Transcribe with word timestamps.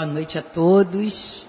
Boa 0.00 0.10
noite 0.10 0.38
a 0.38 0.42
todos. 0.42 1.44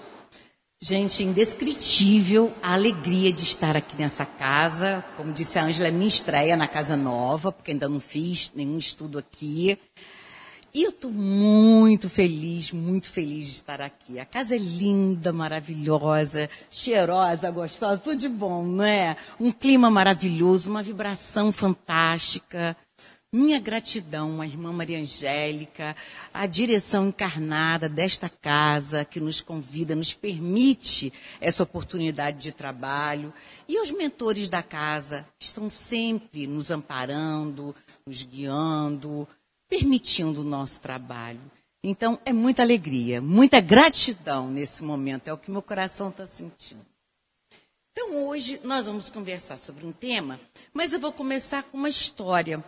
Gente, 0.78 1.24
indescritível 1.24 2.52
a 2.62 2.74
alegria 2.74 3.32
de 3.32 3.44
estar 3.44 3.78
aqui 3.78 3.96
nessa 3.96 4.26
casa. 4.26 5.02
Como 5.16 5.32
disse 5.32 5.58
a 5.58 5.64
Ângela, 5.64 5.88
é 5.88 5.90
minha 5.90 6.06
estreia 6.06 6.54
na 6.54 6.68
casa 6.68 6.94
nova, 6.94 7.50
porque 7.50 7.70
ainda 7.70 7.88
não 7.88 7.98
fiz 7.98 8.52
nenhum 8.54 8.76
estudo 8.76 9.18
aqui. 9.18 9.78
E 10.74 10.82
eu 10.82 10.90
estou 10.90 11.10
muito 11.10 12.10
feliz, 12.10 12.72
muito 12.72 13.08
feliz 13.08 13.46
de 13.46 13.52
estar 13.52 13.80
aqui. 13.80 14.18
A 14.18 14.26
casa 14.26 14.54
é 14.54 14.58
linda, 14.58 15.32
maravilhosa, 15.32 16.50
cheirosa, 16.70 17.50
gostosa, 17.50 17.96
tudo 17.96 18.16
de 18.16 18.28
bom, 18.28 18.66
não 18.66 18.84
é? 18.84 19.16
Um 19.40 19.50
clima 19.50 19.90
maravilhoso, 19.90 20.68
uma 20.68 20.82
vibração 20.82 21.50
fantástica. 21.50 22.76
Minha 23.34 23.58
gratidão 23.58 24.42
à 24.42 24.46
irmã 24.46 24.74
Maria 24.74 24.98
Angélica, 24.98 25.96
à 26.34 26.46
direção 26.46 27.08
encarnada 27.08 27.88
desta 27.88 28.28
casa 28.28 29.06
que 29.06 29.18
nos 29.20 29.40
convida, 29.40 29.96
nos 29.96 30.12
permite 30.12 31.10
essa 31.40 31.62
oportunidade 31.62 32.36
de 32.36 32.52
trabalho, 32.52 33.32
e 33.66 33.78
aos 33.78 33.90
mentores 33.90 34.50
da 34.50 34.62
casa 34.62 35.26
que 35.38 35.46
estão 35.46 35.70
sempre 35.70 36.46
nos 36.46 36.70
amparando, 36.70 37.74
nos 38.06 38.22
guiando, 38.22 39.26
permitindo 39.66 40.42
o 40.42 40.44
nosso 40.44 40.82
trabalho. 40.82 41.40
Então, 41.82 42.18
é 42.26 42.34
muita 42.34 42.60
alegria, 42.60 43.22
muita 43.22 43.62
gratidão 43.62 44.50
nesse 44.50 44.84
momento, 44.84 45.28
é 45.28 45.32
o 45.32 45.38
que 45.38 45.50
meu 45.50 45.62
coração 45.62 46.10
está 46.10 46.26
sentindo. 46.26 46.84
Então, 47.92 48.26
hoje 48.26 48.60
nós 48.62 48.84
vamos 48.84 49.08
conversar 49.08 49.58
sobre 49.58 49.86
um 49.86 49.92
tema, 49.92 50.38
mas 50.74 50.92
eu 50.92 51.00
vou 51.00 51.14
começar 51.14 51.62
com 51.62 51.78
uma 51.78 51.88
história 51.88 52.62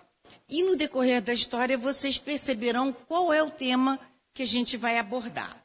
e 0.49 0.62
no 0.62 0.76
decorrer 0.76 1.23
da 1.23 1.32
história 1.32 1.76
vocês 1.76 2.19
perceberão 2.19 2.93
qual 2.93 3.32
é 3.32 3.43
o 3.43 3.50
tema 3.50 3.99
que 4.32 4.43
a 4.43 4.46
gente 4.46 4.76
vai 4.76 4.99
abordar. 4.99 5.56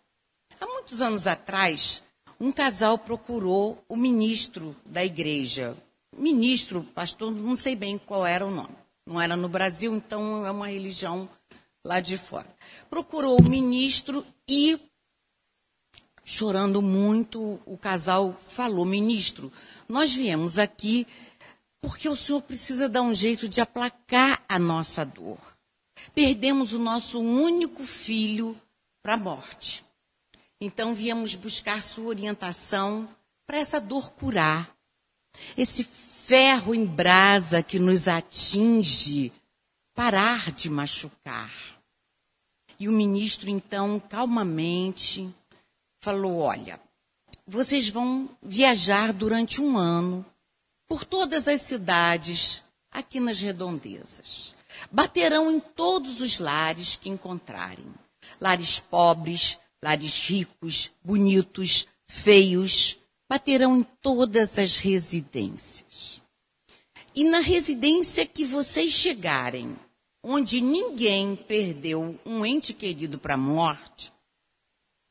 Há 0.60 0.66
muitos 0.66 1.02
anos 1.02 1.28
atrás, 1.28 2.04
um 2.40 2.52
casal 2.52 2.98
procurou 2.98 3.84
o 3.88 3.96
ministro 3.96 4.76
da 4.86 5.04
igreja. 5.04 5.76
Ministro, 6.18 6.84
pastor, 6.96 7.32
não 7.32 7.56
sei 7.56 7.76
bem 7.76 7.98
qual 7.98 8.26
era 8.26 8.46
o 8.46 8.52
nome. 8.52 8.76
Não 9.06 9.20
era 9.20 9.36
no 9.36 9.50
Brasil, 9.50 9.94
então 9.96 10.46
é 10.46 10.52
uma 10.52 10.68
religião 10.68 11.28
lá 11.84 12.00
de 12.00 12.18
fora. 12.18 12.48
Procurou 12.90 13.40
o 13.40 13.50
ministro 13.50 14.26
e, 14.48 14.80
chorando 16.24 16.82
muito, 16.82 17.60
o 17.66 17.78
casal 17.78 18.34
falou: 18.34 18.86
Ministro, 18.86 19.52
nós 19.88 20.14
viemos 20.14 20.58
aqui 20.58 21.08
porque 21.82 22.10
o 22.10 22.16
Senhor 22.16 22.42
precisa 22.42 22.90
dar 22.90 23.02
um 23.02 23.14
jeito 23.14 23.48
de 23.48 23.62
aplacar 23.62 24.44
a 24.48 24.60
nossa 24.60 25.06
dor. 25.06 25.40
Perdemos 26.14 26.74
o 26.74 26.80
nosso 26.80 27.20
único 27.20 27.84
filho 27.84 28.60
para 29.02 29.14
a 29.14 29.18
morte. 29.18 29.86
Então 30.62 30.94
viemos 30.94 31.36
buscar 31.36 31.82
sua 31.82 32.06
orientação 32.06 33.08
para 33.46 33.58
essa 33.58 33.80
dor 33.80 34.12
curar. 34.12 34.76
Esse 35.58 35.84
ferro 35.84 36.76
em 36.76 36.86
brasa 36.86 37.64
que 37.64 37.80
nos 37.80 38.08
atinge 38.08 39.32
parar 39.96 40.52
de 40.52 40.70
machucar. 40.70 41.52
E 42.80 42.88
o 42.88 42.92
ministro, 42.92 43.50
então, 43.50 44.00
calmamente, 44.00 45.34
falou: 46.02 46.40
Olha, 46.40 46.80
vocês 47.48 47.90
vão 47.90 48.30
viajar 48.42 49.12
durante 49.12 49.62
um 49.62 49.78
ano 49.78 50.26
por 50.90 51.06
todas 51.06 51.48
as 51.48 51.62
cidades 51.62 52.64
aqui 52.92 53.20
nas 53.20 53.40
redondezas. 53.40 54.56
Baterão 54.92 55.52
em 55.52 55.60
todos 55.60 56.20
os 56.20 56.40
lares 56.40 56.96
que 56.96 57.10
encontrarem. 57.10 57.94
Lares 58.42 58.80
pobres, 58.80 59.60
lares 59.84 60.28
ricos, 60.28 60.92
bonitos, 61.04 61.88
feios. 62.08 62.98
Baterão 63.30 63.78
em 63.78 63.84
todas 64.02 64.58
as 64.58 64.78
residências. 64.78 66.20
E 67.14 67.24
na 67.24 67.40
residência 67.40 68.26
que 68.26 68.44
vocês 68.44 68.92
chegarem, 68.92 69.78
onde 70.24 70.60
ninguém 70.60 71.36
perdeu 71.36 72.20
um 72.26 72.44
ente 72.44 72.74
querido 72.74 73.20
para 73.20 73.36
a 73.36 73.38
morte, 73.38 74.12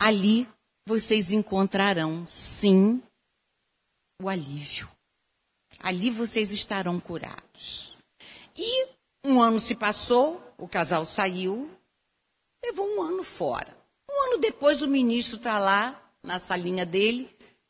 ali 0.00 0.48
vocês 0.86 1.32
encontrarão, 1.32 2.24
sim, 2.26 3.00
o 4.20 4.28
alívio 4.28 4.88
ali 5.78 6.10
vocês 6.10 6.52
estarão 6.52 6.98
curados. 7.00 7.96
E 8.56 8.88
um 9.24 9.40
ano 9.40 9.60
se 9.60 9.74
passou, 9.74 10.42
o 10.58 10.68
casal 10.68 11.04
saiu, 11.04 11.70
levou 12.64 12.88
um 12.96 13.02
ano 13.02 13.22
fora. 13.22 13.76
Um 14.10 14.26
ano 14.26 14.38
depois, 14.38 14.82
o 14.82 14.88
ministro 14.88 15.36
está 15.36 15.58
lá, 15.58 16.00
na 16.22 16.38
salinha 16.38 16.84
dele, 16.84 17.28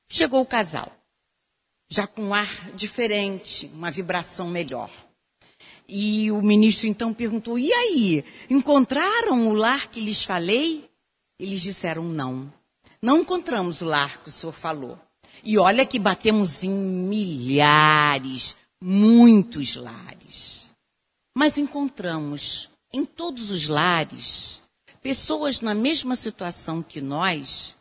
chegou 0.09 0.41
o 0.41 0.47
casal. 0.47 0.91
Já 1.91 2.07
com 2.07 2.23
um 2.23 2.35
ar 2.35 2.71
diferente, 2.73 3.71
uma 3.75 3.91
vibração 3.91 4.49
melhor. 4.49 4.91
E 5.89 6.31
o 6.31 6.43
ministro 6.43 6.87
então 6.87 7.15
perguntou: 7.15 7.59
e 7.59 7.73
aí? 7.73 8.25
Encontraram 8.51 9.49
o 9.49 9.55
lar 9.55 9.89
que 9.89 10.01
lhes 10.01 10.23
falei? 10.23 10.89
Eles 11.39 11.63
disseram: 11.63 12.05
não. 12.05 12.53
Não 13.01 13.21
encontramos 13.21 13.81
o 13.81 13.87
lar 13.87 14.23
que 14.23 14.29
o 14.29 14.33
senhor 14.33 14.53
falou. 14.53 14.99
E 15.44 15.58
olha 15.58 15.87
que 15.87 15.99
batemos 15.99 16.62
em 16.62 16.70
milhares, 16.70 18.56
muitos 18.81 19.76
lares. 19.76 20.70
Mas 21.37 21.58
encontramos 21.58 22.70
em 22.93 23.05
todos 23.05 23.50
os 23.50 23.69
lares 23.69 24.62
pessoas 25.02 25.61
na 25.61 25.75
mesma 25.75 26.17
situação 26.17 26.82
que 26.82 27.00
nós, 27.00 27.76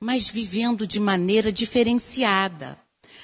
mas 0.00 0.28
vivendo 0.28 0.86
de 0.86 0.98
maneira 0.98 1.52
diferenciada, 1.52 2.78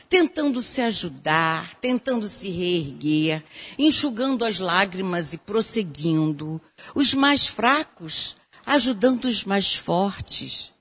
tentando 0.09 0.63
se 0.63 0.81
ajudar, 0.81 1.75
tentando 1.81 2.29
se 2.29 2.49
reerguer, 2.49 3.45
enxugando 3.79 4.45
as 4.45 4.59
lágrimas 4.59 5.33
e 5.33 5.39
prosseguindo, 5.39 6.61
os 6.95 7.15
mais 7.15 7.47
fracos 7.47 8.37
ajudando 8.65 9.25
os 9.25 9.45
mais 9.45 9.75
fortes 9.75 10.73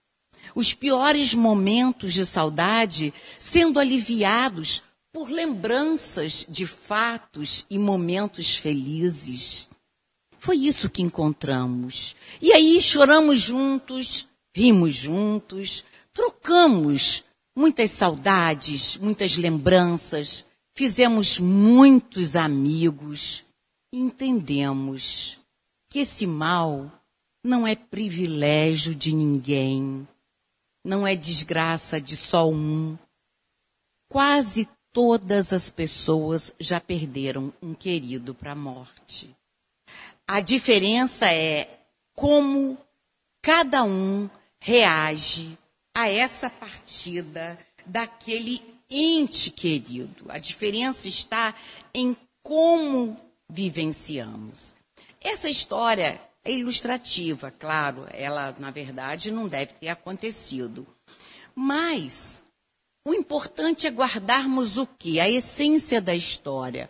os 0.55 0.73
piores 0.73 1.33
momentos 1.33 2.13
de 2.13 2.25
saudade 2.25 3.13
sendo 3.37 3.79
aliviados 3.79 4.81
por 5.11 5.29
lembranças 5.29 6.45
de 6.49 6.65
fatos 6.65 7.65
e 7.69 7.77
momentos 7.77 8.55
felizes. 8.55 9.69
Foi 10.39 10.57
isso 10.57 10.89
que 10.89 11.01
encontramos. 11.01 12.15
E 12.41 12.53
aí 12.53 12.81
choramos 12.81 13.39
juntos, 13.39 14.27
rimos 14.55 14.95
juntos, 14.95 15.83
trocamos 16.13 17.23
muitas 17.55 17.91
saudades, 17.91 18.97
muitas 18.97 19.37
lembranças, 19.37 20.45
fizemos 20.75 21.39
muitos 21.39 22.35
amigos 22.35 23.45
e 23.93 23.97
entendemos 23.97 25.39
que 25.89 25.99
esse 25.99 26.27
mal 26.27 26.91
não 27.43 27.65
é 27.65 27.75
privilégio 27.75 28.93
de 28.93 29.15
ninguém, 29.15 30.05
não 30.85 31.05
é 31.05 31.15
desgraça 31.15 31.99
de 31.99 32.15
só 32.15 32.47
um. 32.47 32.95
Quase 34.07 34.69
todas 34.93 35.51
as 35.51 35.71
pessoas 35.71 36.53
já 36.59 36.79
perderam 36.79 37.51
um 37.61 37.73
querido 37.73 38.35
para 38.35 38.51
a 38.51 38.55
morte. 38.55 39.35
A 40.27 40.39
diferença 40.39 41.25
é 41.33 41.79
como 42.15 42.77
cada 43.41 43.83
um 43.83 44.29
reage 44.61 45.57
a 45.93 46.07
essa 46.07 46.49
partida 46.49 47.57
daquele 47.85 48.61
ente 48.89 49.49
querido. 49.49 50.25
A 50.29 50.37
diferença 50.37 51.07
está 51.07 51.55
em 51.93 52.15
como 52.43 53.17
vivenciamos. 53.49 54.73
Essa 55.19 55.49
história 55.49 56.21
é 56.45 56.51
ilustrativa, 56.51 57.49
claro, 57.49 58.05
ela, 58.11 58.55
na 58.59 58.69
verdade, 58.69 59.31
não 59.31 59.47
deve 59.47 59.73
ter 59.73 59.89
acontecido. 59.89 60.85
Mas 61.55 62.45
o 63.03 63.13
importante 63.13 63.87
é 63.87 63.89
guardarmos 63.89 64.77
o 64.77 64.85
que? 64.85 65.19
A 65.19 65.29
essência 65.29 65.99
da 65.99 66.13
história. 66.13 66.89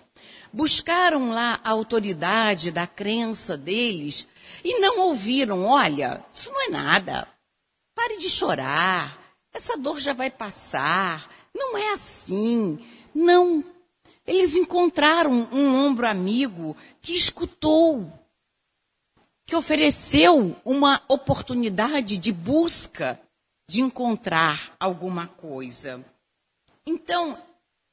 Buscaram 0.51 1.29
lá 1.29 1.59
a 1.63 1.69
autoridade 1.69 2.69
da 2.69 2.85
crença 2.85 3.57
deles 3.57 4.27
e 4.63 4.79
não 4.79 4.99
ouviram, 4.99 5.63
olha, 5.63 6.23
isso 6.31 6.51
não 6.51 6.61
é 6.65 6.69
nada. 6.69 7.27
Pare 7.95 8.17
de 8.17 8.29
chorar. 8.29 9.17
Essa 9.53 9.77
dor 9.77 9.99
já 9.99 10.13
vai 10.13 10.29
passar. 10.29 11.29
Não 11.53 11.77
é 11.77 11.93
assim. 11.93 12.77
Não. 13.13 13.63
Eles 14.27 14.55
encontraram 14.55 15.47
um 15.51 15.75
ombro 15.85 16.07
amigo 16.07 16.75
que 17.01 17.13
escutou, 17.13 18.11
que 19.45 19.55
ofereceu 19.55 20.55
uma 20.65 21.01
oportunidade 21.07 22.17
de 22.17 22.31
busca 22.31 23.19
de 23.69 23.81
encontrar 23.81 24.75
alguma 24.79 25.27
coisa. 25.27 26.03
Então, 26.85 27.41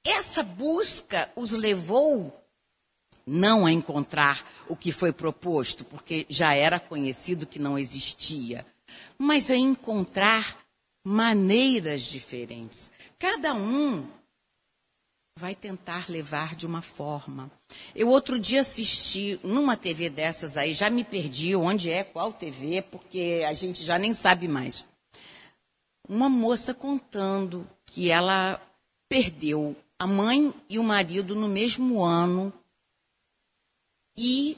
essa 0.04 0.42
busca 0.42 1.30
os 1.36 1.52
levou 1.52 2.38
não 3.26 3.64
a 3.64 3.72
encontrar 3.72 4.44
o 4.68 4.74
que 4.74 4.90
foi 4.90 5.12
proposto, 5.12 5.84
porque 5.84 6.26
já 6.28 6.54
era 6.54 6.80
conhecido 6.80 7.46
que 7.46 7.58
não 7.58 7.78
existia, 7.78 8.66
mas 9.16 9.48
é 9.48 9.56
encontrar 9.56 10.58
maneiras 11.04 12.02
diferentes. 12.02 12.90
Cada 13.18 13.54
um 13.54 14.06
vai 15.42 15.56
tentar 15.56 16.08
levar 16.08 16.54
de 16.54 16.64
uma 16.64 16.80
forma. 16.80 17.50
Eu 17.96 18.06
outro 18.06 18.38
dia 18.38 18.60
assisti 18.60 19.40
numa 19.42 19.76
TV 19.76 20.08
dessas 20.08 20.56
aí, 20.56 20.72
já 20.72 20.88
me 20.88 21.02
perdi 21.02 21.56
onde 21.56 21.90
é, 21.90 22.04
qual 22.04 22.32
TV, 22.32 22.80
porque 22.82 23.42
a 23.44 23.52
gente 23.52 23.82
já 23.82 23.98
nem 23.98 24.14
sabe 24.14 24.46
mais. 24.46 24.86
Uma 26.08 26.28
moça 26.28 26.72
contando 26.72 27.68
que 27.84 28.08
ela 28.08 28.62
perdeu 29.08 29.74
a 29.98 30.06
mãe 30.06 30.54
e 30.70 30.78
o 30.78 30.84
marido 30.84 31.34
no 31.34 31.48
mesmo 31.48 32.04
ano 32.04 32.52
e 34.16 34.56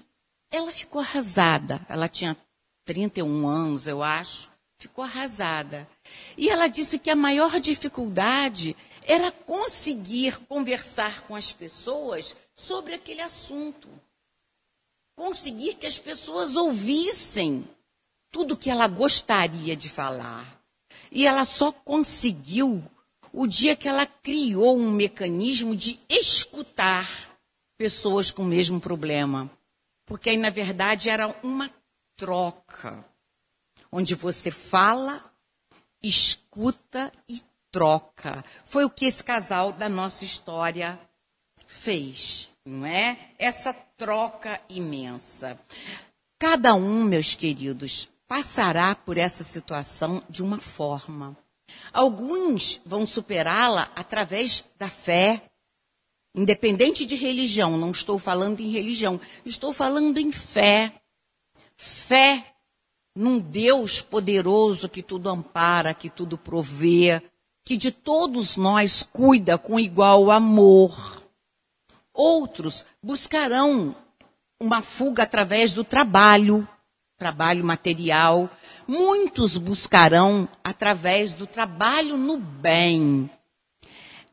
ela 0.50 0.70
ficou 0.70 1.00
arrasada. 1.00 1.80
Ela 1.88 2.10
tinha 2.10 2.36
31 2.84 3.46
anos, 3.46 3.86
eu 3.86 4.02
acho, 4.02 4.50
ficou 4.78 5.02
arrasada. 5.02 5.88
E 6.36 6.50
ela 6.50 6.68
disse 6.68 6.98
que 6.98 7.08
a 7.08 7.16
maior 7.16 7.58
dificuldade 7.58 8.76
era 9.04 9.30
conseguir 9.30 10.38
conversar 10.46 11.26
com 11.26 11.36
as 11.36 11.52
pessoas 11.52 12.34
sobre 12.54 12.94
aquele 12.94 13.20
assunto. 13.20 13.88
Conseguir 15.14 15.74
que 15.74 15.86
as 15.86 15.98
pessoas 15.98 16.56
ouvissem 16.56 17.68
tudo 18.30 18.56
que 18.56 18.70
ela 18.70 18.88
gostaria 18.88 19.76
de 19.76 19.88
falar. 19.88 20.60
E 21.12 21.26
ela 21.26 21.44
só 21.44 21.70
conseguiu 21.70 22.82
o 23.32 23.46
dia 23.46 23.76
que 23.76 23.88
ela 23.88 24.06
criou 24.06 24.76
um 24.76 24.90
mecanismo 24.90 25.76
de 25.76 26.00
escutar 26.08 27.08
pessoas 27.76 28.30
com 28.30 28.42
o 28.42 28.46
mesmo 28.46 28.80
problema. 28.80 29.50
Porque 30.06 30.30
aí, 30.30 30.36
na 30.36 30.50
verdade, 30.50 31.10
era 31.10 31.28
uma 31.42 31.70
troca, 32.16 33.04
onde 33.90 34.14
você 34.14 34.50
fala, 34.50 35.32
escuta 36.02 37.12
e 37.28 37.42
troca. 37.74 38.44
Foi 38.64 38.84
o 38.84 38.90
que 38.90 39.04
esse 39.04 39.24
casal 39.24 39.72
da 39.72 39.88
nossa 39.88 40.24
história 40.24 40.96
fez, 41.66 42.48
não 42.64 42.86
é? 42.86 43.18
Essa 43.36 43.74
troca 43.96 44.60
imensa. 44.68 45.58
Cada 46.38 46.76
um, 46.76 47.02
meus 47.02 47.34
queridos, 47.34 48.08
passará 48.28 48.94
por 48.94 49.18
essa 49.18 49.42
situação 49.42 50.22
de 50.30 50.40
uma 50.40 50.58
forma. 50.58 51.36
Alguns 51.92 52.80
vão 52.86 53.04
superá-la 53.04 53.90
através 53.96 54.64
da 54.78 54.88
fé, 54.88 55.42
independente 56.32 57.04
de 57.04 57.16
religião. 57.16 57.76
Não 57.76 57.90
estou 57.90 58.20
falando 58.20 58.60
em 58.60 58.70
religião, 58.70 59.20
estou 59.44 59.72
falando 59.72 60.18
em 60.18 60.30
fé. 60.30 60.94
Fé 61.76 62.54
num 63.16 63.40
Deus 63.40 64.00
poderoso 64.00 64.88
que 64.88 65.02
tudo 65.02 65.28
ampara, 65.28 65.92
que 65.92 66.08
tudo 66.08 66.38
provê, 66.38 67.20
que 67.64 67.76
de 67.76 67.90
todos 67.90 68.56
nós 68.56 69.02
cuida 69.02 69.56
com 69.56 69.80
igual 69.80 70.30
amor. 70.30 71.22
Outros 72.12 72.84
buscarão 73.02 73.96
uma 74.60 74.82
fuga 74.82 75.22
através 75.22 75.72
do 75.72 75.82
trabalho, 75.82 76.68
trabalho 77.16 77.64
material. 77.64 78.50
Muitos 78.86 79.56
buscarão 79.56 80.48
através 80.62 81.34
do 81.34 81.46
trabalho 81.46 82.16
no 82.16 82.36
bem. 82.36 83.30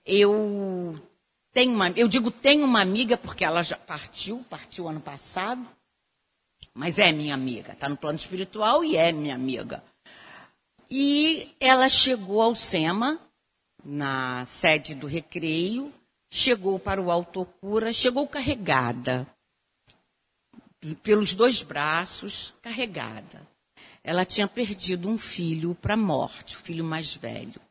Eu 0.05 0.99
tenho 1.53 1.73
uma, 1.73 1.89
eu 1.91 2.07
digo 2.07 2.31
tenho 2.31 2.65
uma 2.65 2.81
amiga 2.81 3.15
porque 3.15 3.45
ela 3.45 3.63
já 3.63 3.77
partiu, 3.77 4.45
partiu 4.49 4.89
ano 4.89 4.99
passado, 4.99 5.65
mas 6.73 6.99
é 6.99 7.11
minha 7.11 7.33
amiga, 7.33 7.73
está 7.73 7.87
no 7.87 7.97
plano 7.97 8.17
espiritual 8.17 8.83
e 8.83 8.97
é 8.97 9.11
minha 9.11 9.35
amiga. 9.35 9.83
E 10.93 11.55
ela 11.57 11.87
chegou 11.87 12.41
ao 12.41 12.53
SEMA, 12.53 13.17
na 13.81 14.45
sede 14.45 14.93
do 14.93 15.07
recreio, 15.07 15.93
chegou 16.29 16.77
para 16.77 17.01
o 17.01 17.09
autocura, 17.09 17.93
chegou 17.93 18.27
carregada, 18.27 19.25
pelos 21.01 21.33
dois 21.33 21.61
braços, 21.63 22.53
carregada. 22.61 23.47
Ela 24.03 24.25
tinha 24.25 24.49
perdido 24.49 25.07
um 25.07 25.17
filho 25.17 25.73
para 25.75 25.93
a 25.93 25.97
morte, 25.97 26.57
o 26.57 26.59
filho 26.59 26.83
mais 26.83 27.15
velho. 27.15 27.61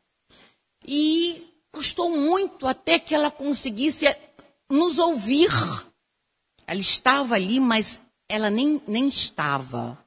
E 0.83 1.47
custou 1.71 2.17
muito 2.17 2.65
até 2.65 2.97
que 2.97 3.13
ela 3.13 3.29
conseguisse 3.29 4.07
nos 4.67 4.97
ouvir. 4.97 5.51
Ela 6.65 6.79
estava 6.79 7.35
ali, 7.35 7.59
mas 7.59 8.01
ela 8.27 8.49
nem, 8.49 8.81
nem 8.87 9.07
estava. 9.07 10.03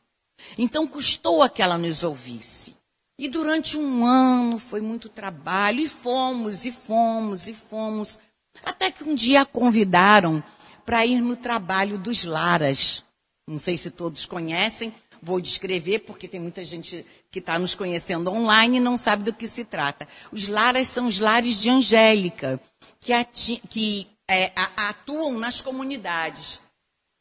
Então 0.58 0.84
custou 0.84 1.44
a 1.44 1.48
que 1.48 1.62
ela 1.62 1.78
nos 1.78 2.02
ouvisse. 2.02 2.73
E 3.18 3.28
durante 3.28 3.78
um 3.78 4.04
ano 4.04 4.58
foi 4.58 4.80
muito 4.80 5.08
trabalho, 5.08 5.80
e 5.80 5.88
fomos, 5.88 6.64
e 6.64 6.72
fomos, 6.72 7.46
e 7.46 7.54
fomos. 7.54 8.18
Até 8.64 8.90
que 8.90 9.04
um 9.04 9.14
dia 9.14 9.42
a 9.42 9.46
convidaram 9.46 10.42
para 10.84 11.06
ir 11.06 11.20
no 11.20 11.36
trabalho 11.36 11.96
dos 11.96 12.24
Laras. 12.24 13.04
Não 13.46 13.58
sei 13.58 13.76
se 13.78 13.90
todos 13.90 14.26
conhecem, 14.26 14.92
vou 15.22 15.40
descrever, 15.40 16.00
porque 16.00 16.26
tem 16.26 16.40
muita 16.40 16.64
gente 16.64 17.06
que 17.30 17.38
está 17.38 17.58
nos 17.58 17.74
conhecendo 17.74 18.30
online 18.30 18.78
e 18.78 18.80
não 18.80 18.96
sabe 18.96 19.22
do 19.22 19.32
que 19.32 19.46
se 19.46 19.64
trata. 19.64 20.08
Os 20.32 20.48
Laras 20.48 20.88
são 20.88 21.06
os 21.06 21.18
lares 21.18 21.60
de 21.60 21.70
Angélica, 21.70 22.60
que, 23.00 23.12
ati, 23.12 23.60
que 23.68 24.08
é, 24.28 24.52
atuam 24.76 25.38
nas 25.38 25.60
comunidades. 25.60 26.60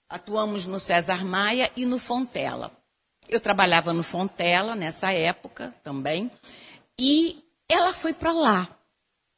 Atuamos 0.09 0.65
no 0.65 0.79
César 0.79 1.23
Maia 1.23 1.71
e 1.75 1.85
no 1.85 1.97
Fontela. 1.97 2.71
Eu 3.27 3.39
trabalhava 3.39 3.93
no 3.93 4.03
Fontela 4.03 4.75
nessa 4.75 5.11
época 5.11 5.73
também. 5.83 6.29
E 6.99 7.43
ela 7.69 7.93
foi 7.93 8.13
para 8.13 8.31
lá. 8.31 8.69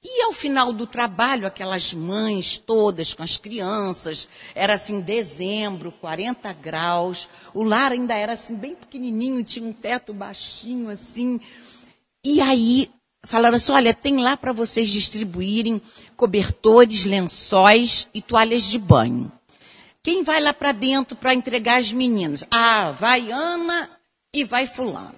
E 0.04 0.22
ao 0.22 0.34
final 0.34 0.72
do 0.72 0.86
trabalho, 0.86 1.48
aquelas 1.48 1.92
mães 1.92 2.60
todas 2.60 3.14
com 3.14 3.24
as 3.24 3.38
crianças, 3.38 4.28
era 4.54 4.76
assim, 4.76 5.02
dezembro, 5.02 5.92
40 5.92 6.54
graus, 6.54 7.28
o 7.56 7.64
lar 7.64 7.92
ainda 7.92 8.14
era 8.14 8.34
assim, 8.34 8.56
bem 8.56 8.76
pequenininho, 8.76 9.44
tinha 9.44 9.68
um 9.68 9.74
teto 9.74 10.14
baixinho 10.14 10.90
assim. 10.90 11.40
E 12.24 12.40
aí 12.40 12.92
falaram 13.26 13.56
assim: 13.56 13.72
olha, 13.72 13.94
tem 13.96 14.18
lá 14.18 14.38
para 14.38 14.54
vocês 14.54 14.90
distribuírem 14.90 15.82
cobertores, 16.16 17.06
lençóis 17.06 18.08
e 18.14 18.22
toalhas 18.22 18.64
de 18.64 18.78
banho. 18.78 19.32
Quem 20.06 20.24
vai 20.24 20.40
lá 20.40 20.54
para 20.54 20.72
dentro 20.72 21.18
para 21.18 21.34
entregar 21.34 21.80
as 21.80 21.92
meninas? 21.92 22.44
Ah, 22.52 22.92
vai 22.92 23.32
Ana 23.32 23.90
e 24.32 24.44
vai 24.44 24.68
Fulano. 24.68 25.18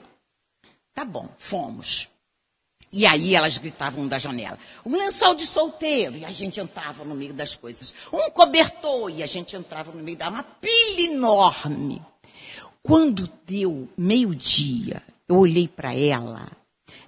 Tá 0.93 1.03
bom, 1.03 1.27
fomos. 1.37 2.07
E 2.89 3.05
aí 3.05 3.35
elas 3.35 3.57
gritavam 3.57 4.07
da 4.07 4.17
janela: 4.17 4.57
um 4.85 4.95
lençol 4.95 5.35
de 5.35 5.45
solteiro, 5.45 6.15
e 6.15 6.23
a 6.23 6.31
gente 6.31 6.61
entrava 6.61 7.03
no 7.03 7.15
meio 7.15 7.33
das 7.33 7.53
coisas. 7.53 7.93
Um 8.13 8.31
cobertor, 8.31 9.09
e 9.09 9.21
a 9.21 9.27
gente 9.27 9.57
entrava 9.57 9.91
no 9.91 10.01
meio 10.01 10.15
da 10.15 10.29
uma 10.29 10.43
pilha 10.43 11.11
enorme. 11.11 12.01
Quando 12.81 13.29
deu 13.45 13.89
meio-dia, 13.97 15.03
eu 15.27 15.35
olhei 15.35 15.67
para 15.67 15.93
ela, 15.93 16.47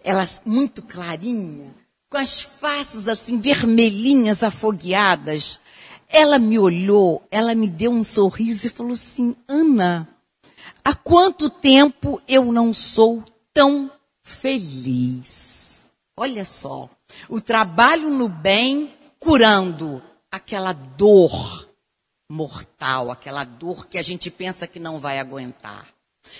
ela 0.03 0.27
muito 0.45 0.81
clarinha, 0.81 1.73
com 2.09 2.17
as 2.17 2.41
faces 2.41 3.07
assim 3.07 3.39
vermelhinhas, 3.39 4.43
afogueadas. 4.43 5.61
Ela 6.09 6.39
me 6.39 6.57
olhou, 6.57 7.23
ela 7.29 7.53
me 7.53 7.69
deu 7.69 7.91
um 7.91 8.03
sorriso 8.03 8.65
e 8.65 8.71
falou 8.71 8.93
assim: 8.93 9.35
Ana, 9.47 10.09
há 10.83 10.95
quanto 10.95 11.49
tempo 11.49 12.19
eu 12.27 12.51
não 12.51 12.73
sou 12.73 13.23
tão 13.53 13.91
feliz? 14.23 15.85
Olha 16.17 16.43
só, 16.43 16.89
o 17.29 17.39
trabalho 17.39 18.09
no 18.09 18.27
bem 18.27 18.93
curando 19.19 20.01
aquela 20.31 20.73
dor 20.73 21.69
mortal, 22.29 23.11
aquela 23.11 23.43
dor 23.43 23.87
que 23.87 23.97
a 23.97 24.01
gente 24.01 24.29
pensa 24.29 24.67
que 24.67 24.79
não 24.79 24.99
vai 24.99 25.19
aguentar. 25.19 25.87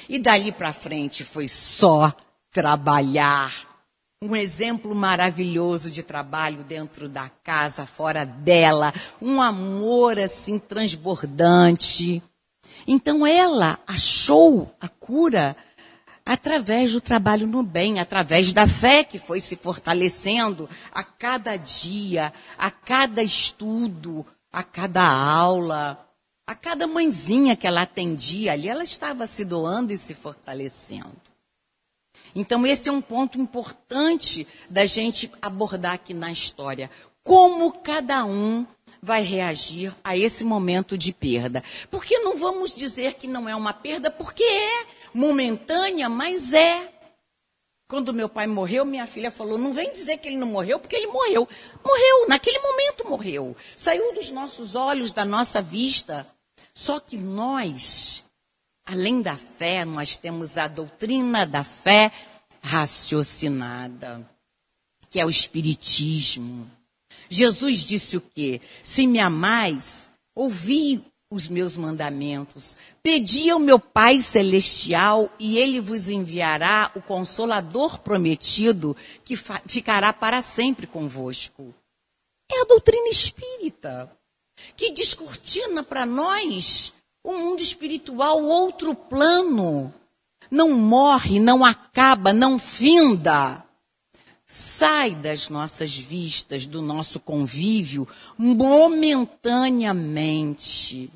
E 0.07 0.19
dali 0.19 0.51
para 0.51 0.73
frente 0.73 1.23
foi 1.23 1.47
só 1.47 2.13
trabalhar, 2.51 3.68
um 4.21 4.35
exemplo 4.35 4.93
maravilhoso 4.93 5.89
de 5.89 6.03
trabalho 6.03 6.61
dentro 6.65 7.07
da 7.07 7.29
casa, 7.29 7.85
fora 7.85 8.25
dela, 8.25 8.93
um 9.21 9.41
amor 9.41 10.19
assim 10.19 10.59
transbordante. 10.59 12.21
Então 12.85 13.25
ela 13.25 13.79
achou 13.87 14.75
a 14.77 14.89
cura 14.89 15.55
através 16.25 16.91
do 16.91 16.99
trabalho 16.99 17.47
no 17.47 17.63
bem, 17.63 18.01
através 18.01 18.51
da 18.51 18.67
fé 18.67 19.05
que 19.05 19.17
foi 19.17 19.39
se 19.39 19.55
fortalecendo 19.55 20.69
a 20.91 21.01
cada 21.01 21.55
dia, 21.55 22.33
a 22.57 22.69
cada 22.69 23.23
estudo, 23.23 24.25
a 24.51 24.63
cada 24.63 25.01
aula, 25.01 25.97
a 26.45 26.53
cada 26.53 26.85
mãezinha 26.87 27.55
que 27.55 27.65
ela 27.65 27.83
atendia 27.83 28.51
ali, 28.51 28.67
ela 28.67 28.83
estava 28.83 29.25
se 29.25 29.45
doando 29.45 29.93
e 29.93 29.97
se 29.97 30.13
fortalecendo. 30.13 31.28
Então, 32.39 32.65
esse 32.65 32.87
é 32.87 32.91
um 32.91 33.01
ponto 33.01 33.37
importante 33.37 34.47
da 34.69 34.85
gente 34.85 35.29
abordar 35.41 35.95
aqui 35.95 36.13
na 36.13 36.31
história. 36.31 36.89
Como 37.21 37.69
cada 37.73 38.23
um 38.23 38.65
vai 39.01 39.23
reagir 39.23 39.93
a 40.01 40.15
esse 40.15 40.45
momento 40.45 40.97
de 40.97 41.11
perda. 41.11 41.61
Porque 41.91 42.17
não 42.19 42.37
vamos 42.37 42.73
dizer 42.73 43.15
que 43.15 43.27
não 43.27 43.49
é 43.49 43.53
uma 43.53 43.73
perda, 43.73 44.09
porque 44.09 44.41
é 44.41 44.87
momentânea, 45.13 46.07
mas 46.07 46.53
é. 46.53 46.89
Quando 47.89 48.13
meu 48.13 48.29
pai 48.29 48.47
morreu, 48.47 48.85
minha 48.85 49.05
filha 49.05 49.31
falou: 49.31 49.57
não 49.57 49.73
vem 49.73 49.91
dizer 49.91 50.17
que 50.19 50.29
ele 50.29 50.37
não 50.37 50.47
morreu, 50.47 50.79
porque 50.79 50.95
ele 50.95 51.07
morreu. 51.07 51.45
Morreu, 51.83 52.29
naquele 52.29 52.59
momento 52.59 53.09
morreu. 53.09 53.53
Saiu 53.75 54.13
dos 54.13 54.29
nossos 54.29 54.75
olhos, 54.75 55.11
da 55.11 55.25
nossa 55.25 55.61
vista. 55.61 56.25
Só 56.73 57.01
que 57.01 57.17
nós, 57.17 58.23
além 58.85 59.21
da 59.21 59.35
fé, 59.35 59.83
nós 59.83 60.15
temos 60.15 60.57
a 60.57 60.65
doutrina 60.65 61.45
da 61.45 61.65
fé 61.65 62.09
raciocinada, 62.61 64.27
que 65.09 65.19
é 65.19 65.25
o 65.25 65.29
Espiritismo. 65.29 66.69
Jesus 67.29 67.79
disse 67.79 68.17
o 68.17 68.21
quê? 68.21 68.61
Se 68.83 69.05
me 69.05 69.19
amais, 69.19 70.09
ouvi 70.35 71.03
os 71.31 71.47
meus 71.47 71.77
mandamentos. 71.77 72.75
Pedi 73.03 73.49
ao 73.49 73.59
meu 73.59 73.79
Pai 73.79 74.19
Celestial 74.19 75.31
e 75.37 75.57
ele 75.57 75.79
vos 75.79 76.09
enviará 76.09 76.91
o 76.95 77.01
Consolador 77.01 77.99
prometido 77.99 78.97
que 79.23 79.35
ficará 79.67 80.11
para 80.11 80.41
sempre 80.41 80.87
convosco. 80.87 81.73
É 82.51 82.61
a 82.61 82.65
doutrina 82.65 83.09
espírita 83.09 84.11
que 84.75 84.91
descortina 84.91 85.83
para 85.83 86.05
nós 86.05 86.93
o 87.23 87.33
mundo 87.33 87.61
espiritual, 87.61 88.43
outro 88.43 88.95
plano. 88.95 89.93
Não 90.49 90.71
morre, 90.71 91.39
não 91.39 91.63
acaba, 91.63 92.33
não 92.33 92.57
finda 92.57 93.63
sai 94.51 95.13
das 95.13 95.47
nossas 95.47 95.95
vistas, 95.95 96.65
do 96.65 96.81
nosso 96.81 97.19
convívio, 97.19 98.07
momentaneamente. 98.35 101.07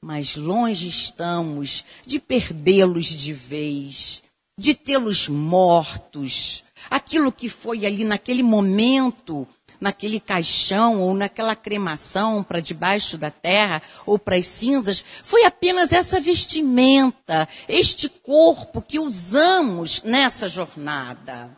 Mas 0.00 0.36
longe 0.36 0.88
estamos 0.88 1.84
de 2.06 2.18
perdê-los 2.18 3.08
de 3.08 3.34
vez, 3.34 4.22
de 4.58 4.74
tê-los 4.74 5.28
mortos. 5.28 6.64
Aquilo 6.88 7.30
que 7.30 7.50
foi 7.50 7.84
ali 7.84 8.04
naquele 8.04 8.42
momento, 8.42 9.46
naquele 9.80 10.20
caixão 10.20 11.00
ou 11.00 11.14
naquela 11.14 11.54
cremação 11.54 12.42
para 12.42 12.60
debaixo 12.60 13.16
da 13.18 13.30
terra 13.30 13.82
ou 14.04 14.18
para 14.18 14.36
as 14.36 14.46
cinzas, 14.46 15.04
foi 15.22 15.44
apenas 15.44 15.92
essa 15.92 16.20
vestimenta, 16.20 17.48
este 17.68 18.08
corpo 18.08 18.82
que 18.82 18.98
usamos 18.98 20.02
nessa 20.02 20.48
jornada. 20.48 21.50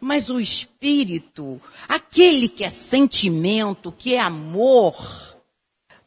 Mas 0.00 0.30
o 0.30 0.40
espírito, 0.40 1.60
aquele 1.86 2.48
que 2.48 2.64
é 2.64 2.70
sentimento, 2.70 3.92
que 3.92 4.14
é 4.14 4.20
amor, 4.20 4.96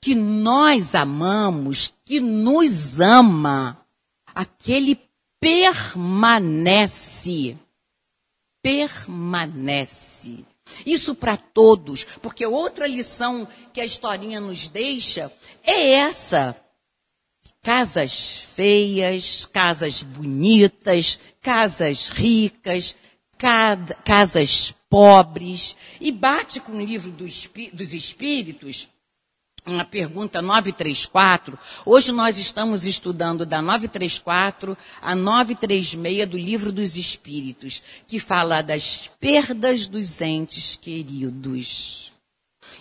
que 0.01 0.15
nós 0.15 0.95
amamos, 0.95 1.93
que 2.03 2.19
nos 2.19 2.99
ama, 2.99 3.77
aquele 4.33 4.99
permanece. 5.39 6.75
Permanece. 8.61 10.45
Isso 10.85 11.15
para 11.15 11.37
todos, 11.37 12.03
porque 12.21 12.45
outra 12.45 12.87
lição 12.87 13.47
que 13.71 13.81
a 13.81 13.85
historinha 13.85 14.39
nos 14.39 14.67
deixa 14.67 15.31
é 15.63 15.91
essa. 15.91 16.55
Casas 17.61 18.47
feias, 18.55 19.45
casas 19.45 20.03
bonitas, 20.03 21.17
casas 21.41 22.09
ricas, 22.09 22.97
casas 24.03 24.73
pobres, 24.89 25.75
e 25.99 26.11
bate 26.11 26.59
com 26.59 26.73
o 26.73 26.81
livro 26.81 27.09
dos 27.09 27.93
Espíritos, 27.93 28.87
na 29.65 29.85
pergunta 29.85 30.41
934. 30.41 31.57
Hoje 31.85 32.11
nós 32.11 32.37
estamos 32.37 32.85
estudando 32.85 33.45
da 33.45 33.61
934 33.61 34.77
a 35.01 35.15
936 35.15 36.27
do 36.27 36.37
livro 36.37 36.71
dos 36.71 36.95
Espíritos, 36.95 37.81
que 38.07 38.19
fala 38.19 38.61
das 38.61 39.09
perdas 39.19 39.87
dos 39.87 40.19
entes 40.21 40.75
queridos. 40.75 42.11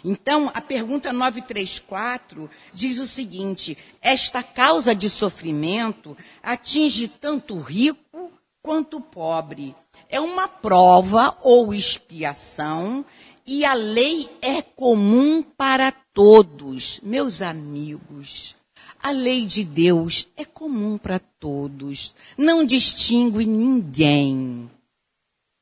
Então, 0.05 0.51
a 0.53 0.61
pergunta 0.61 1.13
934 1.13 2.51
diz 2.73 2.99
o 2.99 3.07
seguinte: 3.07 3.77
esta 4.01 4.43
causa 4.43 4.95
de 4.95 5.09
sofrimento 5.09 6.17
atinge 6.43 7.07
tanto 7.07 7.55
o 7.55 7.61
rico 7.61 8.33
quanto 8.63 8.99
o 8.99 9.01
pobre, 9.01 9.75
é 10.09 10.21
uma 10.21 10.47
prova 10.47 11.35
ou 11.43 11.75
expiação 11.75 13.05
e 13.47 13.65
a 13.65 13.75
lei 13.75 14.29
é 14.41 14.63
comum 14.63 15.43
para 15.43 15.91
todos, 15.91 17.01
meus 17.03 17.43
amigos. 17.43 18.57
A 19.03 19.11
lei 19.11 19.47
de 19.47 19.65
Deus 19.65 20.29
é 20.37 20.45
comum 20.45 20.97
para 20.97 21.19
todos, 21.19 22.15
não 22.39 22.65
distingue 22.65 23.45
ninguém. 23.45 24.71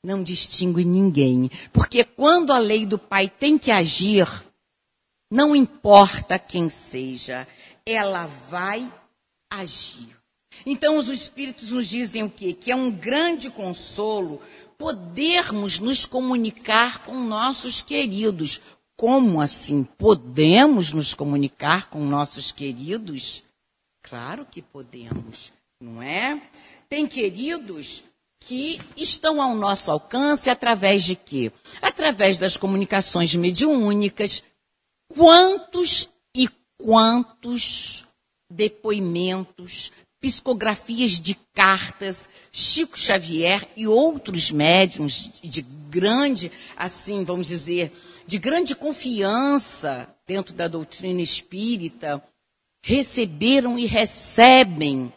Não 0.02 0.22
distingue 0.22 0.84
ninguém, 0.84 1.50
porque 1.72 2.04
quando 2.04 2.52
a 2.54 2.58
lei 2.58 2.86
do 2.86 2.98
Pai 2.98 3.28
tem 3.28 3.58
que 3.58 3.70
agir, 3.70 4.26
não 5.30 5.54
importa 5.54 6.38
quem 6.38 6.70
seja, 6.70 7.46
ela 7.84 8.26
vai 8.26 8.90
agir. 9.50 10.16
Então 10.64 10.96
os 10.96 11.08
espíritos 11.08 11.70
nos 11.70 11.88
dizem 11.88 12.22
o 12.22 12.30
quê? 12.30 12.52
Que 12.52 12.72
é 12.72 12.76
um 12.76 12.90
grande 12.90 13.50
consolo 13.50 14.40
podermos 14.80 15.78
nos 15.78 16.06
comunicar 16.06 17.04
com 17.04 17.14
nossos 17.20 17.82
queridos. 17.82 18.62
Como 18.96 19.38
assim? 19.38 19.84
Podemos 19.84 20.90
nos 20.90 21.12
comunicar 21.12 21.90
com 21.90 22.02
nossos 22.02 22.50
queridos? 22.50 23.44
Claro 24.02 24.46
que 24.50 24.62
podemos, 24.62 25.52
não 25.78 26.00
é? 26.00 26.42
Tem 26.88 27.06
queridos 27.06 28.02
que 28.40 28.80
estão 28.96 29.42
ao 29.42 29.54
nosso 29.54 29.90
alcance 29.90 30.48
através 30.48 31.04
de 31.04 31.14
quê? 31.14 31.52
Através 31.82 32.38
das 32.38 32.56
comunicações 32.56 33.34
mediúnicas. 33.36 34.42
Quantos 35.08 36.08
e 36.34 36.48
quantos 36.78 38.06
depoimentos, 38.50 39.92
psicografias 40.20 41.12
de 41.12 41.34
cartas, 41.54 42.28
Chico 42.52 42.98
Xavier 42.98 43.66
e 43.76 43.86
outros 43.86 44.50
médiums 44.50 45.30
de 45.42 45.62
grande, 45.62 46.52
assim, 46.76 47.24
vamos 47.24 47.48
dizer, 47.48 47.90
de 48.26 48.38
grande 48.38 48.74
confiança 48.76 50.14
dentro 50.26 50.54
da 50.54 50.68
doutrina 50.68 51.22
espírita, 51.22 52.22
receberam 52.82 53.78
e 53.78 53.86
recebem 53.86 55.12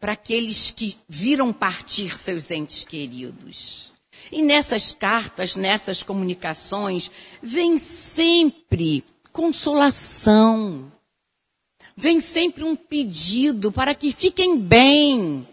para 0.00 0.12
aqueles 0.12 0.70
que 0.70 0.96
viram 1.08 1.52
partir 1.52 2.18
seus 2.18 2.50
entes 2.50 2.84
queridos. 2.84 3.92
E 4.30 4.42
nessas 4.42 4.92
cartas, 4.92 5.56
nessas 5.56 6.02
comunicações, 6.02 7.10
vem 7.42 7.76
sempre 7.78 9.04
consolação, 9.32 10.90
vem 11.96 12.20
sempre 12.20 12.64
um 12.64 12.76
pedido 12.76 13.70
para 13.72 13.94
que 13.94 14.12
fiquem 14.12 14.58
bem. 14.58 15.46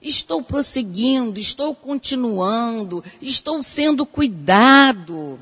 Estou 0.00 0.42
prosseguindo, 0.42 1.38
estou 1.38 1.74
continuando, 1.74 3.04
estou 3.20 3.62
sendo 3.62 4.04
cuidado. 4.04 5.38